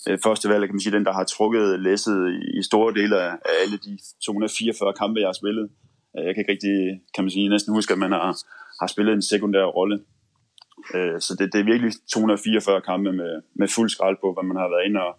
[0.08, 3.16] øh, første valg, kan man sige, den, der har trukket læsset i, i store dele
[3.22, 5.70] af, af alle de 244 kampe, jeg har spillet.
[6.18, 6.76] Øh, jeg kan ikke rigtig,
[7.16, 8.32] kan man sige, næsten huske, at man har,
[8.82, 10.00] har spillet en sekundær rolle.
[10.96, 14.58] Øh, så det, det er virkelig 244 kampe med, med fuld skrald på, hvad man
[14.58, 15.14] har været inde og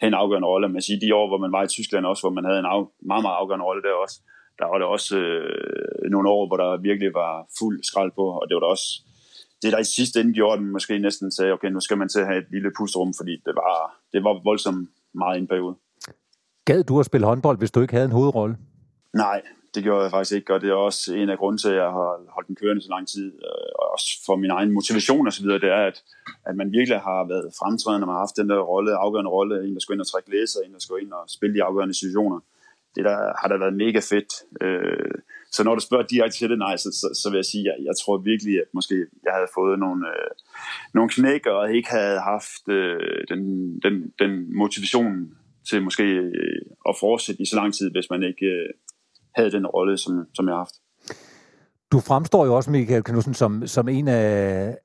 [0.00, 0.68] have en afgørende rolle.
[0.68, 2.84] Man siger, de år, hvor man var i Tyskland også, hvor man havde en af,
[3.10, 4.16] meget, meget afgørende rolle der også,
[4.58, 8.44] der var det også øh, nogle år, hvor der virkelig var fuld skrald på, og
[8.48, 8.88] det var da også
[9.62, 12.08] det, der i sidste ende gjorde, at man måske næsten sagde, okay, nu skal man
[12.08, 13.74] til at have et lille pusterum, fordi det var,
[14.12, 15.74] det var voldsomt meget i en periode.
[16.64, 18.56] Gad du at spille håndbold, hvis du ikke havde en hovedrolle?
[19.14, 19.42] Nej,
[19.74, 21.90] det gjorde jeg faktisk ikke, og det er også en af grunden til, at jeg
[21.98, 25.46] har holdt den kørende så lang tid, øh, og også for min egen motivation osv.,
[25.46, 25.98] det er, at,
[26.48, 29.74] at man virkelig har været fremtrædende, man har haft den der rolle, afgørende rolle, en
[29.74, 32.40] der skulle ind og trække læser, en der skulle ind og spille de afgørende situationer.
[32.94, 34.32] Det der har da været mega fedt.
[34.64, 35.14] Øh,
[35.52, 37.66] så når du spørger direkte til det, nej, så, så, så vil jeg sige, at
[37.66, 40.30] jeg, jeg tror virkelig, at måske jeg havde fået nogle, øh,
[40.94, 43.40] nogle knæk, og ikke havde haft øh, den,
[43.84, 45.14] den, den motivation
[45.68, 48.68] til måske øh, at fortsætte i så lang tid, hvis man ikke øh,
[49.36, 50.74] havde den rolle, som, som jeg har haft.
[51.92, 54.76] Du fremstår jo også, Michael Knudsen, som, som en af,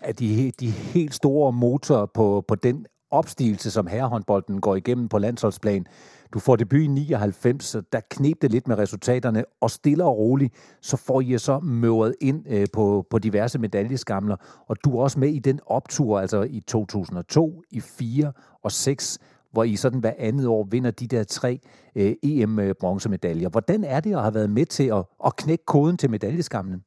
[0.00, 5.18] af de, de helt store motorer på, på den opstigelse, som herrehåndbolden går igennem på
[5.18, 5.86] landsholdsplan.
[6.34, 10.18] Du får debut i 99, så der knep det lidt med resultaterne, og stille og
[10.18, 14.36] roligt, så får I så møret ind øh, på, på diverse medaljeskamler,
[14.68, 18.32] og du er også med i den optur, altså i 2002, i 4
[18.62, 19.18] og 6,
[19.52, 21.60] hvor I sådan hver andet år vinder de der tre
[21.96, 23.48] øh, EM-bronzemedaljer.
[23.48, 26.84] Hvordan er det at have været med til at, at knække koden til medaljeskamlen?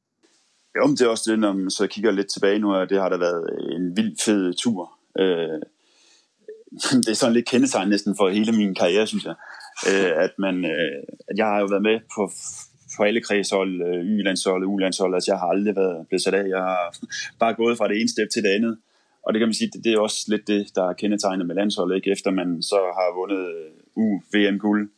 [0.77, 3.01] Jo, men det er også det, når man så kigger lidt tilbage nu, at det
[3.01, 4.91] har da været en vild fed tur.
[5.19, 5.59] Øh,
[7.03, 9.35] det er sådan lidt kendetegn næsten for hele min karriere, synes jeg.
[9.89, 12.31] Øh, at, man, øh, at jeg har jo været med på,
[12.97, 16.47] på alle kredshold, øh, Y-landshold, U-landshold, altså jeg har aldrig været blevet sat af.
[16.47, 16.95] Jeg har
[17.41, 18.77] bare gået fra det ene step til det andet.
[19.23, 21.55] Og det kan man sige, det, det er også lidt det, der er kendetegnet med
[21.55, 21.95] landsholdet.
[21.95, 22.11] Ikke?
[22.11, 24.89] Efter man så har vundet øh, U-VM-guld,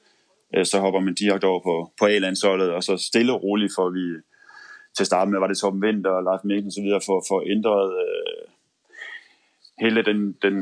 [0.56, 3.90] øh, så hopper man direkte over på, på A-landsholdet, og så stille og roligt får
[3.90, 4.06] vi
[4.96, 7.26] til at starte med, var det Torben Vinter og Leif Mikkelsen og så videre, for,
[7.30, 8.44] for ændret øh,
[9.80, 10.56] hele den, den,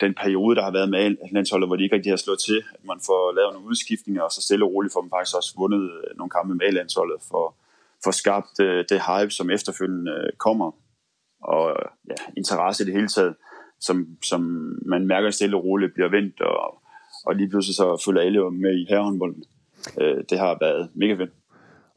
[0.00, 2.84] den periode, der har været med landsholdet, hvor de ikke rigtig har slået til, at
[2.84, 5.82] man får lavet nogle udskiftninger, og så stille og roligt får man faktisk også vundet
[5.82, 7.54] øh, nogle kampe med landsholdet for,
[8.04, 10.70] for skabt øh, det hype, som efterfølgende øh, kommer,
[11.42, 11.76] og
[12.08, 13.34] ja, interesse i det hele taget,
[13.80, 14.40] som, som
[14.86, 16.82] man mærker stille og roligt bliver vendt, og,
[17.26, 19.44] og lige pludselig så følger alle med i herrehåndbolden.
[20.00, 21.30] Øh, det har været mega fedt.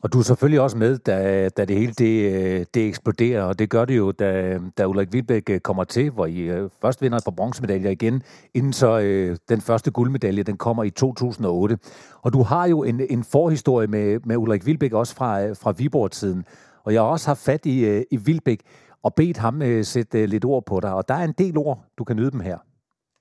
[0.05, 3.69] Og du er selvfølgelig også med, da, da det hele det, det eksploderer, og det
[3.69, 7.23] gør det jo, da, da Ulrik Vilbæk kommer til, hvor I øh, først vinder et
[7.23, 11.77] par bronzemedaljer igen, inden så øh, den første guldmedalje, den kommer i 2008.
[12.21, 15.71] Og du har jo en, en forhistorie med, med Ulrik Vilbæk også fra, øh, fra
[15.71, 16.45] Viborg-tiden,
[16.83, 18.59] og jeg har også haft fat i, i Vilbæk
[19.05, 21.85] og bedt ham øh, sætte lidt ord på dig, og der er en del ord,
[21.97, 22.57] du kan nyde dem her.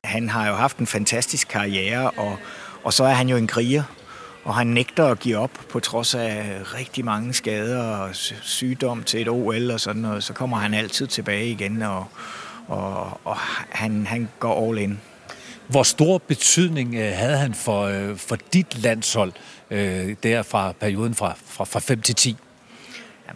[0.05, 2.37] Han har jo haft en fantastisk karriere, og,
[2.85, 3.83] og så er han jo en kriger,
[4.45, 8.11] og han nægter at give op på trods af rigtig mange skader og
[8.43, 10.25] sygdom til et OL og sådan noget.
[10.25, 12.07] Så kommer han altid tilbage igen, og,
[12.69, 13.37] og, og
[13.71, 15.01] han, han går all in.
[15.69, 19.33] Hvor stor betydning øh, havde han for, øh, for dit landshold
[19.71, 22.37] øh, der fra perioden fra, fra, fra 5 til 10?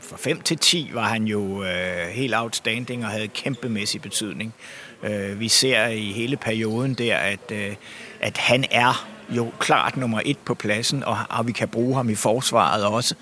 [0.08, 4.54] Fra 5 til 10 var han jo øh, helt outstanding og havde kæmpemæssig betydning.
[5.02, 7.74] Øh, vi ser i hele perioden der, at, øh,
[8.20, 12.10] at han er jo klart nummer et på pladsen, og, og vi kan bruge ham
[12.10, 13.14] i forsvaret også.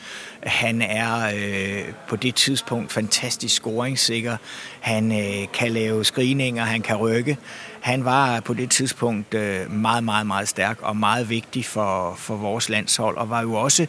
[0.43, 4.37] Han er øh, på det tidspunkt fantastisk scoringssikker.
[4.81, 7.37] Han øh, kan lave screeninger, han kan rykke.
[7.81, 12.37] Han var på det tidspunkt øh, meget, meget, meget stærk og meget vigtig for, for
[12.37, 13.87] vores landshold, og var jo også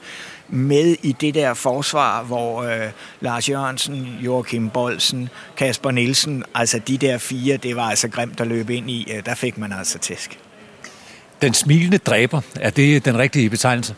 [0.49, 6.97] med i det der forsvar, hvor øh, Lars Jørgensen, Joachim Bolsen, Kasper Nielsen, altså de
[6.97, 9.12] der fire, det var altså grimt at løbe ind i.
[9.13, 10.39] Øh, der fik man altså tæsk.
[11.41, 13.95] Den smilende dræber, er det den rigtige betegnelse?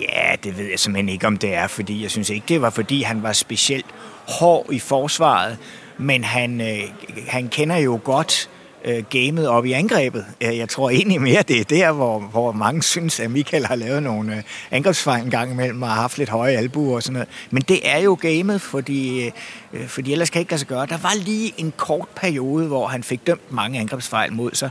[0.00, 2.70] Ja, det ved jeg simpelthen ikke, om det er, fordi jeg synes ikke, det var,
[2.70, 3.86] fordi han var specielt
[4.28, 5.58] hård i forsvaret,
[5.98, 6.82] men han, øh,
[7.28, 8.50] han kender jo godt
[8.86, 10.24] øh, gamet op i angrebet.
[10.40, 13.74] Øh, jeg tror egentlig mere, det er der, hvor, hvor mange synes, at Michael har
[13.74, 17.12] lavet nogle øh, angrebsfejl en gang imellem og har haft lidt høje albuer og sådan
[17.12, 17.28] noget.
[17.50, 19.32] Men det er jo gamet, fordi, øh,
[19.72, 20.86] øh fordi ellers kan ikke lade sig gøre.
[20.86, 24.70] Der var lige en kort periode, hvor han fik dømt mange angrebsfejl mod sig,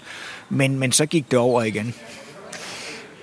[0.50, 1.94] men, men så gik det over igen.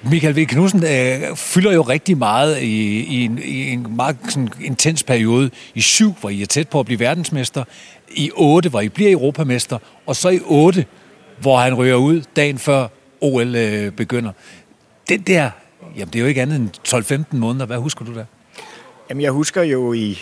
[0.04, 0.46] Michael V.
[0.46, 5.50] Knudsen øh, fylder jo rigtig meget i, i, en, i en meget sådan, intens periode.
[5.74, 7.64] I syv, hvor I er tæt på at blive verdensmester.
[8.14, 9.78] I 8, hvor I bliver europamester.
[10.06, 10.86] Og så i 8,
[11.38, 12.88] hvor han rører ud dagen før
[13.20, 14.32] OL øh, begynder.
[15.08, 15.50] Det der,
[15.96, 17.66] jamen det er jo ikke andet end 12-15 måneder.
[17.66, 18.24] Hvad husker du der?
[19.10, 20.18] Jamen jeg husker jo i,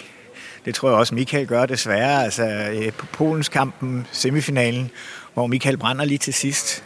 [0.64, 4.90] det tror jeg også Michael gør desværre, altså øh, på Polens kampen, semifinalen,
[5.34, 6.84] hvor Michael brænder lige til sidst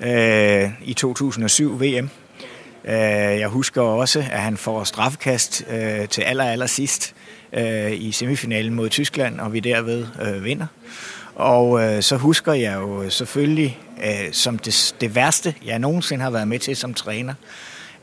[0.00, 2.10] øh, i 2007 VM.
[2.84, 2.94] Øh,
[3.40, 7.14] jeg husker også, at han får straffekast øh, til aller, aller sidst
[7.52, 10.66] øh, i semifinalen mod Tyskland, og vi derved øh, vinder.
[11.34, 16.30] Og øh, så husker jeg jo selvfølgelig, øh, som det, det værste, jeg nogensinde har
[16.30, 17.34] været med til som træner,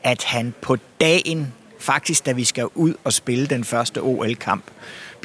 [0.04, 4.63] at han på dagen, faktisk da vi skal ud og spille den første OL-kamp,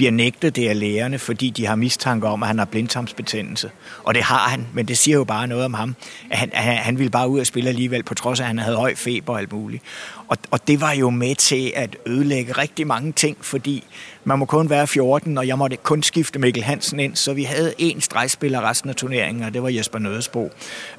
[0.03, 3.71] bliver nægtet det af lægerne, fordi de har mistanke om, at han har blindtarmsbetændelse.
[4.05, 5.95] Og det har han, men det siger jo bare noget om ham.
[6.31, 8.59] At han, han, han ville bare ud og spille alligevel, på trods af, at han
[8.59, 9.83] havde høj feber og alt muligt.
[10.29, 13.85] Og, og det var jo med til at ødelægge rigtig mange ting, fordi
[14.25, 17.43] man må kun være 14, og jeg måtte kun skifte Mikkel Hansen ind, så vi
[17.43, 20.51] havde én stregspiller resten af turneringen, og det var Jesper Nødesbo,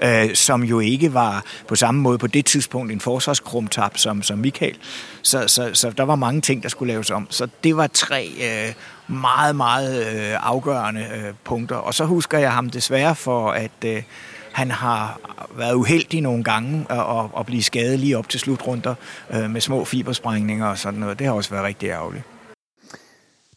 [0.04, 4.40] øh, som jo ikke var på samme måde på det tidspunkt en forsvarskrumtab som, som
[4.40, 4.78] Michael.
[5.22, 7.28] Så, så, så der var mange ting, der skulle laves om.
[7.30, 8.74] Så det var tre øh,
[9.08, 11.76] meget, meget øh, afgørende øh, punkter.
[11.76, 14.04] Og så husker jeg ham desværre for, at øh,
[14.52, 15.20] han har
[15.58, 18.96] været uheldig nogle gange og, og blive skadet lige op til slutrunder
[19.34, 21.20] øh, med små fibersprængninger og sådan noget.
[21.20, 22.24] Det har også været rigtig ærgerligt.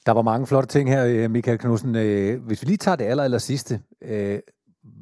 [0.06, 1.96] Der var mange flotte ting her, øh, Michael Knudsen.
[1.96, 3.80] Øh, hvis vi lige tager det aller, aller sidste.
[4.02, 4.38] Øh,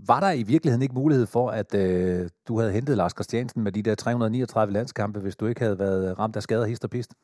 [0.07, 3.73] var der i virkeligheden ikke mulighed for, at øh, du havde hentet Lars Christiansen med
[3.73, 7.15] de der 339 landskampe, hvis du ikke havde været ramt af skader, hist og pist?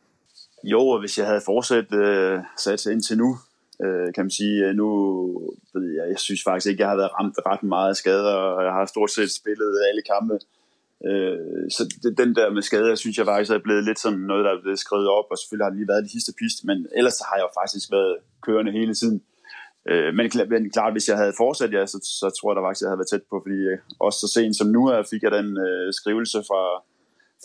[0.64, 3.38] Jo, og hvis jeg havde fortsat øh, sat indtil nu,
[3.84, 4.88] øh, kan man sige, øh, nu
[5.74, 8.64] ved jeg, jeg synes faktisk ikke, jeg har været ramt ret meget af skader, og
[8.64, 10.38] jeg har stort set spillet alle kampe.
[11.08, 14.44] Øh, så det, den der med skader, synes jeg faktisk er blevet lidt sådan noget,
[14.44, 16.86] der er blevet skrevet op, og selvfølgelig har det lige været det sidste pist, men
[16.98, 19.22] ellers har jeg jo faktisk været kørende hele tiden.
[19.90, 22.82] Øh, men, men klart, hvis jeg havde fortsat, ja, så, så tror jeg da faktisk,
[22.82, 25.48] jeg havde været tæt på, fordi øh, også så sent som nu fik jeg den
[25.66, 26.62] øh, skrivelse fra,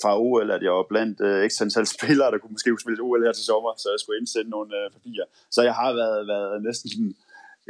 [0.02, 3.26] fra OL, at jeg var blandt øh, x antal spillere, der kunne måske spille OL
[3.26, 5.26] her til sommer, så jeg skulle indsætte nogle øh, papirer.
[5.52, 7.16] Så jeg har været, været næsten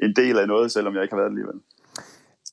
[0.03, 1.59] en del af noget, selvom jeg ikke har været det alligevel.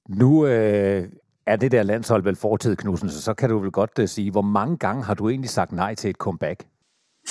[0.08, 1.08] Nu øh,
[1.46, 4.30] er det der landshold vel fortid, Knudsen, så så kan du vel godt uh, sige,
[4.30, 6.66] hvor mange gange har du egentlig sagt nej til et comeback?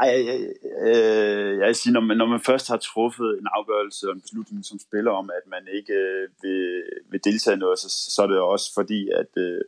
[0.00, 0.40] Ej, jeg, jeg,
[0.88, 4.20] øh, jeg vil sige, når man, når man først har truffet en afgørelse og en
[4.20, 8.22] beslutning som spiller om, at man ikke øh, vil, vil deltage i noget, så, så
[8.22, 9.60] er det også fordi, at, øh,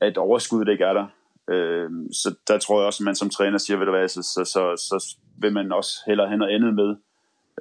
[0.00, 1.06] at overskuddet ikke er der.
[1.50, 4.22] Øh, så der tror jeg også, at man som træner siger, ved du hvad, så,
[4.22, 6.96] så, så, så vil man også hellere hen og andet med,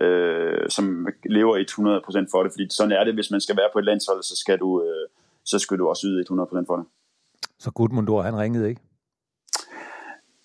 [0.01, 3.79] øh, som lever 100% for det, fordi sådan er det, hvis man skal være på
[3.79, 5.07] et landshold, så skal du, øh,
[5.45, 6.85] så skal du også yde 100% for det.
[7.59, 8.81] Så Gudmundur, han ringede ikke?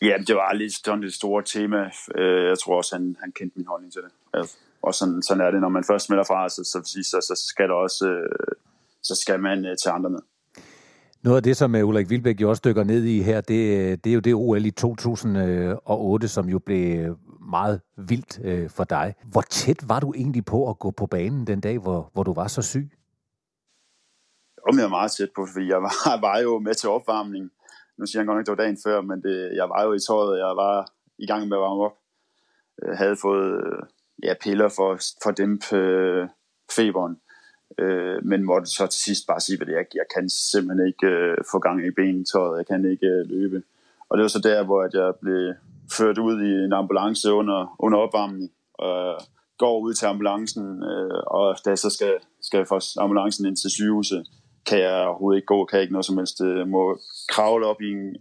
[0.02, 1.90] Ja, det var lidt sådan det store tema.
[2.14, 4.10] Øh, jeg tror også, han, han kendte min holdning til det.
[4.82, 6.78] Og sådan, sådan er det, når man først melder fra, så, så,
[7.10, 8.52] så, så skal der også, øh,
[9.02, 10.20] så skal man øh, tage andre med.
[11.22, 13.98] Noget af det, som øh, Ulrik Vilbæk jo også dykker ned i her, det, øh,
[14.04, 17.16] det er jo det OL i 2008, som jo blev øh,
[17.50, 19.14] meget vildt for dig.
[19.32, 22.32] Hvor tæt var du egentlig på at gå på banen den dag, hvor, hvor du
[22.32, 22.90] var så syg?
[24.56, 27.50] Jeg var meget tæt på, fordi jeg var, var jo med til opvarmning
[28.02, 30.00] nu siger han godt nok, det var dagen før, men det, jeg var jo i
[30.08, 31.96] tøjet, jeg var i gang med at varme op.
[32.88, 33.80] Jeg havde fået
[34.22, 36.28] ja, piller for, for at dæmpe øh,
[36.76, 37.18] feberen, øh,
[37.78, 41.36] øh, men måtte så til sidst bare sige, at jeg, jeg kan simpelthen ikke øh,
[41.52, 43.62] få gang i benetøjet, jeg kan ikke øh, løbe.
[44.08, 45.54] Og det var så der, hvor at jeg blev
[45.98, 49.20] ført ud i en ambulance under, under opvarmning, og
[49.58, 53.70] går ud til ambulancen, øh, og da jeg så skal, skal få ambulancen ind til
[53.70, 54.26] sygehuset,
[54.66, 56.40] kan jeg overhovedet ikke gå, kan jeg ikke noget som helst.
[56.40, 58.16] Jeg må kravle op i en,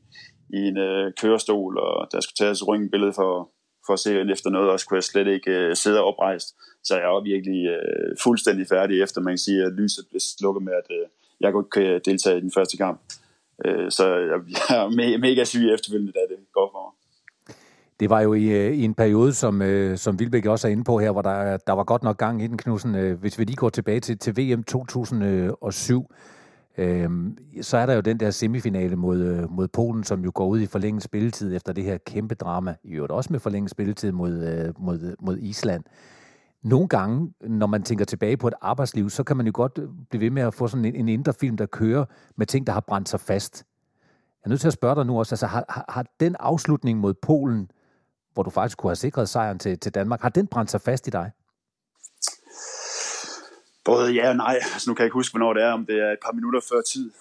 [0.50, 3.50] i en øh, kørestol, og der skulle tages røntgenbillede for,
[3.86, 6.56] for at se efter noget, og så kunne jeg slet ikke øh, sidde oprejst.
[6.84, 10.64] Så jeg var virkelig øh, fuldstændig færdig, efter man kan sige, at lyset blev slukket
[10.64, 11.06] med, at øh,
[11.40, 13.02] jeg godt kan deltage i den første kamp.
[13.66, 14.40] Øh, så jeg,
[14.70, 16.94] jeg er me- mega syg efterfølgende, da det går for mig.
[18.00, 20.84] Det var jo i, øh, i en periode, som, øh, som Vilbæk også er inde
[20.84, 22.96] på her, hvor der, der var godt nok gang i den, Knudsen.
[22.96, 26.12] Øh, hvis vi lige går tilbage til, til VM 2007,
[26.78, 27.10] øh,
[27.62, 30.60] så er der jo den der semifinale mod, øh, mod Polen, som jo går ud
[30.60, 32.76] i forlænget spilletid efter det her kæmpe drama.
[32.84, 35.84] I øvrigt også med forlænget spilletid mod, øh, mod, mod Island.
[36.64, 39.90] Nogle gange, når man tænker tilbage på et arbejdsliv, så kan man jo godt øh,
[40.10, 42.06] blive ved med at få sådan en, en indre film, der kører
[42.36, 43.66] med ting, der har brændt sig fast.
[44.42, 47.00] Jeg er nødt til at spørge dig nu også, altså har, har, har den afslutning
[47.00, 47.72] mod Polen,
[48.34, 50.22] hvor du faktisk kunne have sikret sejren til, til Danmark.
[50.22, 51.32] Har den brændt sig fast i dig?
[53.86, 54.56] Både ja og nej.
[54.74, 56.62] Altså, nu kan jeg ikke huske, hvornår det er, om det er et par minutter
[56.70, 57.12] før tid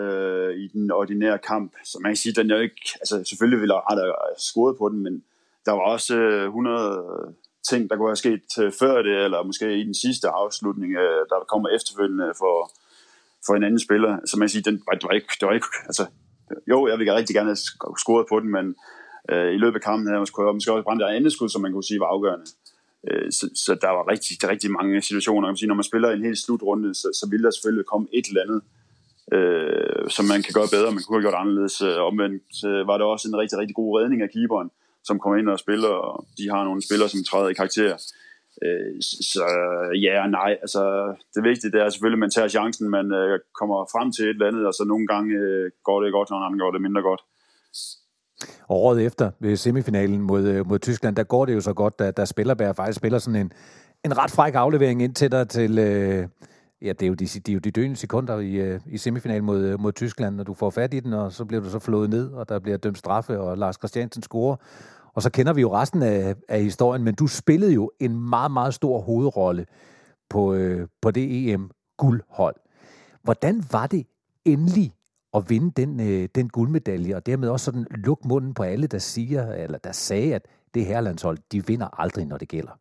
[0.00, 1.72] øh, i den ordinære kamp.
[1.84, 4.88] Så man kan sige, den er ikke, altså selvfølgelig ville jeg have øh, scoret på
[4.88, 5.24] den, men
[5.66, 7.34] der var også øh, 100 øh,
[7.70, 11.22] ting, der kunne have sket øh, før det, eller måske i den sidste afslutning, øh,
[11.30, 12.54] der kommer efterfølgende for,
[13.46, 14.12] for en anden spiller.
[14.26, 16.04] Så man kan sige, den, det, var ikke, det var ikke, altså,
[16.70, 17.62] jo, jeg ville rigtig gerne have
[18.02, 18.66] scoret på den, men
[19.30, 21.72] øh, i løbet af kampen havde man måske også brændt et andet skud, som man
[21.72, 22.46] kunne sige var afgørende.
[23.10, 25.48] Øh, så, så der var rigtig, rigtig mange situationer.
[25.48, 28.26] Man sige, når man spiller en hel slutrunde, så, så vil der selvfølgelig komme et
[28.26, 28.60] eller andet,
[29.36, 31.76] øh, som man kan gøre bedre, man kunne have gjort anderledes.
[31.88, 34.70] Øh, omvendt øh, var det også en rigtig, rigtig god redning af keeperen,
[35.04, 37.92] som kommer ind og spiller, og de har nogle spillere, som træder i karakter.
[38.64, 38.94] Øh,
[39.32, 39.44] så
[40.04, 40.82] ja og nej, altså
[41.34, 44.30] det vigtige det er selvfølgelig, at man tager chancen, man øh, kommer frem til et
[44.30, 46.82] eller andet, og så nogle gange øh, går det godt, og nogle gange går det
[46.86, 47.22] mindre godt.
[48.68, 51.98] Og året efter ved semifinalen mod, øh, mod Tyskland, der går det jo så godt,
[51.98, 53.52] da, da Spillerberg faktisk spiller sådan en,
[54.04, 56.28] en ret fræk aflevering ind til dig til, øh,
[56.82, 59.44] ja, det er jo de, de, er jo de døende sekunder i, øh, i semifinalen
[59.44, 61.78] mod, øh, mod Tyskland, når du får fat i den, og så bliver du så
[61.78, 64.56] flået ned, og der bliver dømt straffe, og Lars Christiansen scorer.
[65.14, 68.50] Og så kender vi jo resten af, af historien, men du spillede jo en meget,
[68.50, 69.66] meget stor hovedrolle
[70.30, 72.56] på, øh, på det EM-guldhold.
[73.22, 74.06] Hvordan var det
[74.44, 74.92] endelig
[75.34, 78.98] at vinde den, øh, den guldmedalje, og dermed også sådan lukke munden på alle, der
[78.98, 80.42] siger, eller der sagde, at
[80.74, 82.78] det her landshold, de vinder aldrig, når det gælder?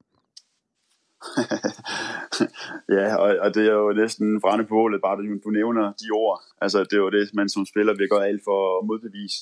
[2.98, 6.08] ja, og, og, det er jo næsten brænde på bålet, bare du, du nævner de
[6.14, 6.42] ord.
[6.62, 9.38] Altså, det er jo det, man som spiller vil gøre alt for at modbevise.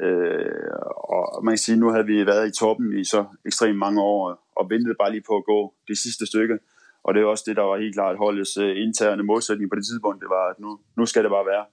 [0.00, 4.00] Øh, og man kan sige, nu havde vi været i toppen i så ekstremt mange
[4.02, 6.58] år, og ventede bare lige på at gå det sidste stykke.
[7.04, 9.86] Og det er også det, der var helt klart holdets øh, interne modsætning på det
[9.86, 10.20] tidspunkt.
[10.20, 11.64] Det var, at nu, nu skal det bare være.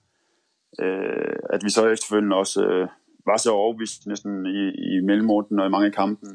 [0.79, 2.87] Øh, at vi så efterfølgende også øh,
[3.25, 6.27] var så overbevist næsten i, i mellemrunden og i mange kampe,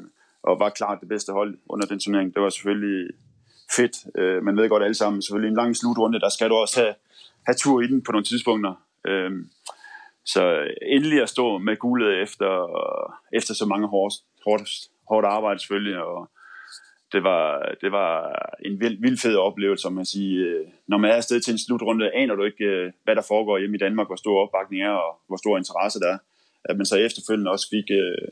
[0.43, 2.33] og var klart det bedste hold under den turnering.
[2.33, 3.09] Det var selvfølgelig
[3.75, 4.17] fedt.
[4.17, 6.93] Øh, man ved godt alle sammen, selvfølgelig en lang slutrunde, der skal du også have,
[7.45, 8.73] have tur i den på nogle tidspunkter.
[9.07, 9.31] Øh,
[10.25, 12.51] så endelig at stå med guldet efter,
[13.33, 14.15] efter så mange hårdt,
[14.45, 14.69] hårdt,
[15.09, 16.29] hårdt arbejde selvfølgelig, og
[17.13, 17.43] det var,
[17.81, 18.11] det var
[18.65, 20.47] en vild, vild fed oplevelse, som man siger.
[20.47, 23.57] Øh, når man er afsted til en slutrunde, aner du ikke, øh, hvad der foregår
[23.57, 26.17] hjemme i Danmark, hvor stor opbakning er, og hvor stor interesse der er.
[26.69, 28.27] At man så efterfølgende også fik uh,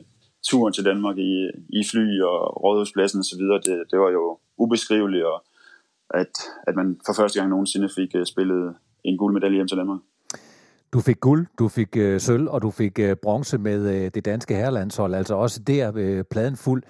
[0.48, 5.44] turen til Danmark i, i fly og rådhuspladsen osv., det, det var jo ubeskriveligt, og
[6.14, 6.32] at,
[6.66, 8.74] at man for første gang nogensinde fik uh, spillet
[9.04, 10.00] en guldmedalje hjem til Danmark.
[10.92, 14.24] Du fik guld, du fik øh, sølv, og du fik øh, bronze med øh, det
[14.24, 16.82] danske herrelandshold, altså også der øh, pladen fuld.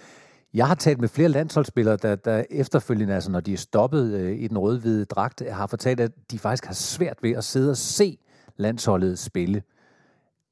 [0.57, 4.39] Jeg har talt med flere landsholdsspillere, der, der efterfølgende, altså når de er stoppet øh,
[4.39, 7.71] i den røde-hvide dragt, øh, har fortalt, at de faktisk har svært ved at sidde
[7.71, 8.19] og se
[8.57, 9.63] landsholdet spille.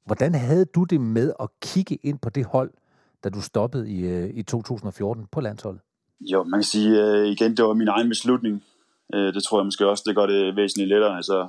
[0.05, 2.71] Hvordan havde du det med at kigge ind på det hold,
[3.23, 5.81] da du stoppede i, øh, i 2014 på landsholdet?
[6.19, 8.63] Jo, man kan sige øh, igen, det var min egen beslutning.
[9.13, 11.15] Øh, det tror jeg måske også, det gør det væsentligt lettere.
[11.15, 11.47] Altså,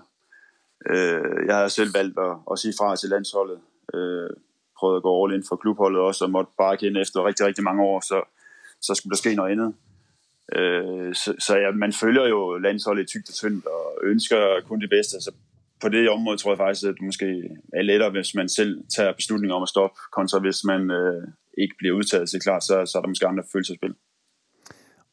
[0.90, 3.58] Øh, jeg har selv valgt at, at sige fra til landsholdet.
[3.94, 4.30] Øh,
[4.78, 7.64] prøvet at gå all in for klubholdet også, og måtte bare kende efter rigtig, rigtig
[7.64, 8.22] mange år, så,
[8.80, 9.74] så skulle der ske noget andet.
[10.56, 14.80] Øh, så så ja, man følger jo landsholdet i tygt og tyndt, og ønsker kun
[14.80, 15.20] det bedste.
[15.20, 15.30] Så
[15.80, 17.26] på det område tror jeg faktisk, at det måske
[17.72, 21.74] er lettere, hvis man selv tager beslutninger om at stoppe, kontra hvis man øh, ikke
[21.78, 22.30] bliver udtaget.
[22.30, 23.94] Så klart, så, så er der måske andre følelsesspil.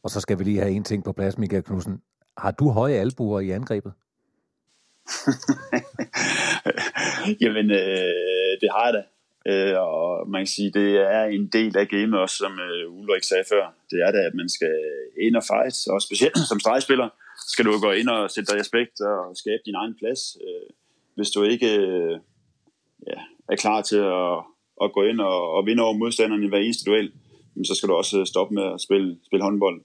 [0.03, 2.01] Og så skal vi lige have en ting på plads, Michael Knudsen.
[2.37, 3.93] Har du høje albuer i angrebet?
[7.41, 9.03] Jamen, øh, det har jeg da.
[9.51, 13.23] Øh, og man kan sige, det er en del af gamet også, som øh, Ulrik
[13.23, 13.65] sagde før.
[13.91, 14.75] Det er da, at man skal
[15.25, 17.09] ind og fight, og specielt som stregspiller
[17.53, 20.21] skal du gå ind og sætte dig respekt og skabe din egen plads.
[20.45, 20.69] Øh,
[21.15, 22.19] hvis du ikke øh,
[23.07, 23.19] ja,
[23.51, 24.33] er klar til at,
[24.83, 27.11] at gå ind og, og vinde over modstanderen i hver eneste duel,
[27.65, 29.81] så skal du også stoppe med at spille, spille håndbold.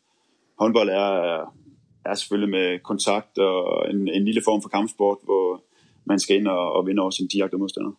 [0.59, 1.09] Håndbold er
[2.11, 5.63] er selvfølgelig med kontakt og en, en lille form for kampsport, hvor
[6.05, 7.93] man skal ind og, og vinde over sin direkte modstander.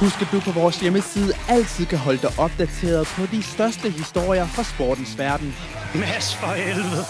[0.00, 4.46] Husk at du på vores hjemmeside altid kan holde dig opdateret på de største historier
[4.46, 5.54] fra sportens verden.
[5.94, 7.02] Mads for helvede!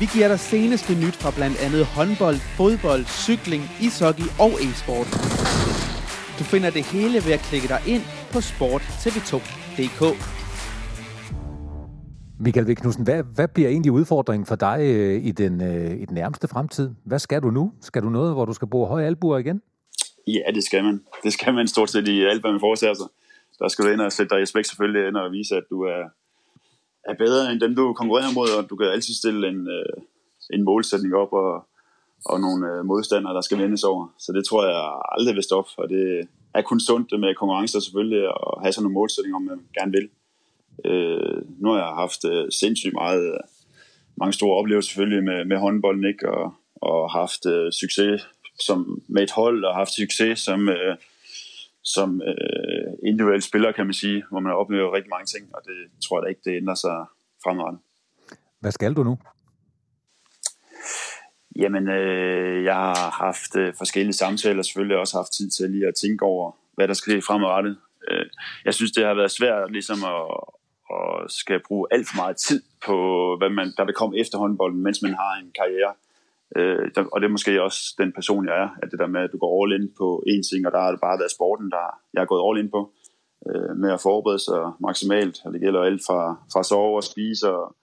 [0.00, 5.08] Vi giver dig seneste nyt fra blandt andet håndbold, fodbold, cykling, ishockey og e-sport.
[6.38, 8.02] Du finder det hele ved at klikke dig ind
[8.32, 10.00] på sporttv2.dk.
[12.40, 12.74] Michael V.
[12.74, 16.48] Knudsen, hvad, hvad bliver egentlig udfordringen for dig øh, i, den, øh, i den nærmeste
[16.48, 16.90] fremtid?
[17.04, 17.72] Hvad skal du nu?
[17.80, 19.60] Skal du noget, hvor du skal bruge høje albuer igen?
[20.26, 21.04] Ja, det skal man.
[21.24, 23.06] Det skal man stort set i alt, hvad man foretager sig.
[23.58, 25.82] Der skal du ind og sætte dig i respekt selvfølgelig ind og vise, at du
[25.82, 26.02] er,
[27.04, 29.96] er bedre end dem, du konkurrerer mod, og du kan altid stille en, øh,
[30.52, 31.66] en målsætning op og,
[32.24, 34.14] og nogle øh, modstandere, der skal vendes over.
[34.18, 38.22] Så det tror jeg aldrig vil stoppe, og det er kun sundt med konkurrencer selvfølgelig,
[38.24, 40.08] at have sådan nogle målsætninger, om man gerne vil.
[40.84, 43.40] Øh, nu har jeg haft øh, sindssygt meget, øh,
[44.16, 46.30] mange store oplevelser selvfølgelig med, med håndbolden, ikke?
[46.30, 48.28] Og, og haft øh, succes
[48.60, 50.96] som, med et hold, og haft succes som, øh,
[51.82, 55.62] som øh, individuel spiller, kan man sige, hvor man har oplevet rigtig mange ting, og
[55.64, 57.06] det tror jeg da ikke, det ændrer sig
[57.44, 57.80] fremrettet.
[58.60, 59.18] Hvad skal du nu?
[61.56, 65.94] Jamen, øh, jeg har haft øh, forskellige samtaler, selvfølgelig også haft tid til lige at
[66.02, 67.76] tænke over, hvad der skal ske fremadrettet.
[68.10, 68.26] Øh,
[68.64, 70.20] jeg synes, det har været svært ligesom at,
[70.90, 72.96] og skal bruge alt for meget tid på,
[73.38, 75.92] hvad man, der vil komme efter håndbolden, mens man har en karriere.
[76.56, 76.78] Øh,
[77.12, 79.38] og det er måske også den person, jeg er, at det der med, at du
[79.38, 81.84] går all in på én ting, og der har det bare været sporten, der
[82.14, 82.80] jeg er gået all in på,
[83.48, 86.20] øh, med at forberede sig maksimalt, og det gælder alt fra,
[86.52, 87.76] fra sove og spise og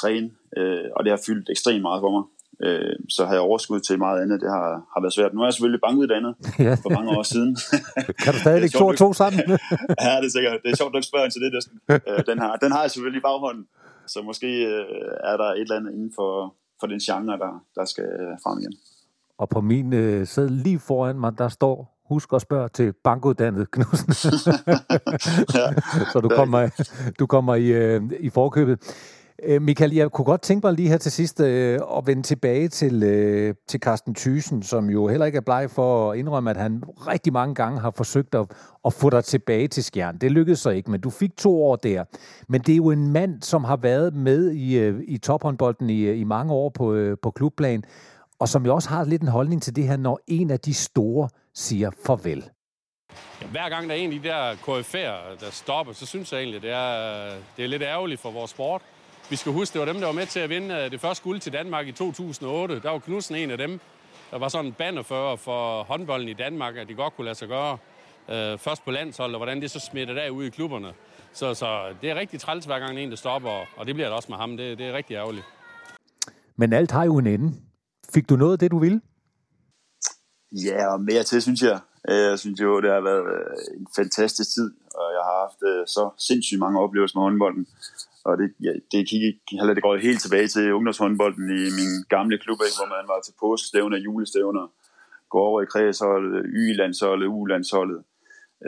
[0.00, 2.24] træne, øh, og det har fyldt ekstremt meget for mig.
[2.64, 4.40] Øh, så har jeg overskud til meget andet.
[4.40, 5.34] Det har, har været svært.
[5.34, 6.34] Nu er jeg selvfølgelig bankuddannet
[6.66, 6.74] ja.
[6.84, 7.56] for mange år siden.
[8.22, 9.40] kan du stadigvæk to og to sammen?
[10.06, 10.58] ja, det er sikkert.
[10.62, 11.50] Det er sjovt nok spørge til det.
[11.56, 11.74] Næsten.
[11.90, 13.64] Øh, den, har, den har jeg selvfølgelig i baghånden.
[14.06, 14.84] Så måske øh,
[15.30, 18.08] er der et eller andet inden for, for den genre, der, der skal
[18.44, 18.72] frem igen.
[19.38, 23.70] Og på min øh, sæd lige foran mig, der står husk at spørge til bankuddannet
[23.70, 24.08] Knudsen.
[25.58, 25.66] ja,
[26.12, 26.84] så du kommer,
[27.18, 28.78] du kommer i, øh, i forkøbet.
[29.42, 32.68] Øh, Michael, jeg kunne godt tænke mig lige her til sidst øh, at vende tilbage
[32.68, 36.56] til, øh, til Carsten Thyssen, som jo heller ikke er bleg for at indrømme, at
[36.56, 38.46] han rigtig mange gange har forsøgt at,
[38.84, 40.18] at få dig tilbage til skjern.
[40.18, 42.04] Det lykkedes så ikke, men du fik to år der.
[42.48, 46.00] Men det er jo en mand, som har været med i, øh, i tophåndbolden i,
[46.00, 47.84] øh, i mange år på, øh, på klubplan,
[48.38, 50.74] og som jo også har lidt en holdning til det her, når en af de
[50.74, 52.50] store siger farvel.
[53.50, 56.62] Hver gang der er en af de der KF'er, der stopper, så synes jeg egentlig,
[56.62, 58.82] det er, det er lidt ærgerligt for vores sport.
[59.30, 61.24] Vi skal huske, det var dem, der var med til at vinde øh, det første
[61.24, 62.80] guld til Danmark i 2008.
[62.80, 63.80] Der var Knudsen en af dem.
[64.30, 67.48] Der var sådan en bannerfører for håndbolden i Danmark, at de godt kunne lade sig
[67.48, 67.78] gøre.
[68.28, 70.92] Øh, først på landsholdet, og hvordan det så smittede af ude i klubberne.
[71.32, 74.16] Så, så det er rigtig træls, hver gang en, der stopper, og det bliver det
[74.16, 74.56] også med ham.
[74.56, 75.44] Det, det er rigtig ærgerligt.
[76.56, 77.52] Men alt har jo en ende.
[78.14, 79.00] Fik du noget af det, du ville?
[80.52, 81.80] Ja, og mere til, synes jeg.
[82.08, 86.10] Jeg synes jo, det har været øh, en fantastisk tid, og jeg har haft så
[86.18, 87.66] sindssygt mange oplevelser med håndbolden.
[88.30, 92.38] Og det, ja, det, gik, eller det går helt tilbage til ungdomshåndbolden i min gamle
[92.38, 94.66] klub, hvor man var til påskestævner, julestævner,
[95.32, 98.00] går over i kredsholdet, Y-landsholdet, U-landsholdet.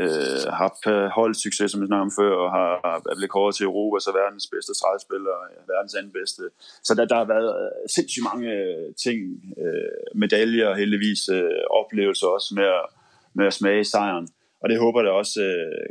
[0.00, 0.70] Øh, har
[1.18, 2.68] holdt succes, som jeg snakkede om før, og har,
[3.10, 5.34] er blevet kåret til Europa, så verdens bedste trædspiller,
[5.72, 6.42] verdens anden bedste.
[6.86, 9.18] Så der, der har været øh, sindssygt mange øh, ting,
[9.64, 12.84] øh, medaljer, heldigvis, øh, oplevelser også med at,
[13.38, 14.28] med at smage sejren.
[14.62, 15.88] Og det håber jeg også øh,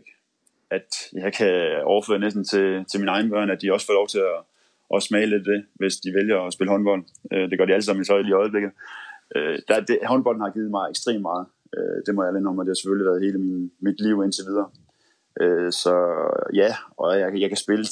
[0.77, 4.07] at jeg kan overføre næsten til, til mine egne børn, at de også får lov
[4.07, 4.39] til at,
[4.95, 7.03] at smage lidt det, hvis de vælger at spille håndbold.
[7.33, 8.71] Øh, det gør de alle sammen i så i øjeblikket.
[9.35, 11.45] Øh, der, det, håndbolden har givet mig ekstremt meget.
[11.77, 14.23] Øh, det må jeg alene om, og det har selvfølgelig været hele min, mit liv
[14.23, 14.69] indtil videre.
[15.71, 15.93] Så
[16.53, 17.85] ja, og jeg, jeg kan spille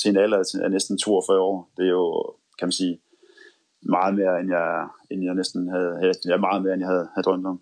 [0.00, 1.70] til en alder af næsten 42 år.
[1.76, 3.00] Det er jo, kan man sige,
[3.82, 7.24] meget mere, end jeg, end jeg næsten havde, ja, meget mere, end jeg havde, havde
[7.24, 7.60] drømt om.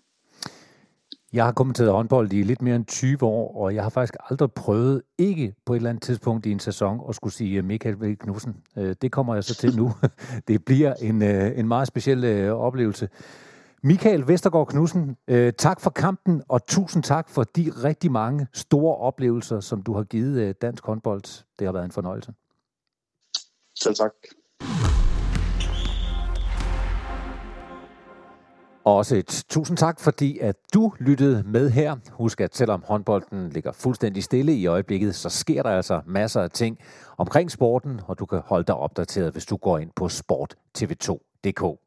[1.33, 4.51] Jeg har kommenteret håndbold i lidt mere end 20 år, og jeg har faktisk aldrig
[4.51, 8.01] prøvet ikke på et eller andet tidspunkt i en sæson at skulle sige øh, Michael
[8.01, 8.15] V.
[8.15, 8.55] Knudsen.
[8.77, 9.91] Øh, det kommer jeg så til nu.
[10.47, 13.09] Det bliver en, øh, en meget speciel oplevelse.
[13.83, 15.17] Michael Vestergaard Knudsen,
[15.57, 20.03] tak for kampen, og tusind tak for de rigtig mange store oplevelser, som du har
[20.03, 21.43] givet dansk håndbold.
[21.59, 22.33] Det har været en fornøjelse.
[23.75, 24.11] Selv tak.
[28.83, 31.95] Også et tusind tak, fordi at du lyttede med her.
[32.11, 36.49] Husk, at selvom håndbolden ligger fuldstændig stille i øjeblikket, så sker der altså masser af
[36.49, 36.77] ting
[37.17, 41.79] omkring sporten, og du kan holde dig opdateret, hvis du går ind på sporttv2.dk.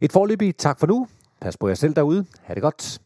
[0.00, 1.06] Et forløbigt tak for nu.
[1.40, 2.26] Pas på jer selv derude.
[2.42, 2.98] Ha' det godt.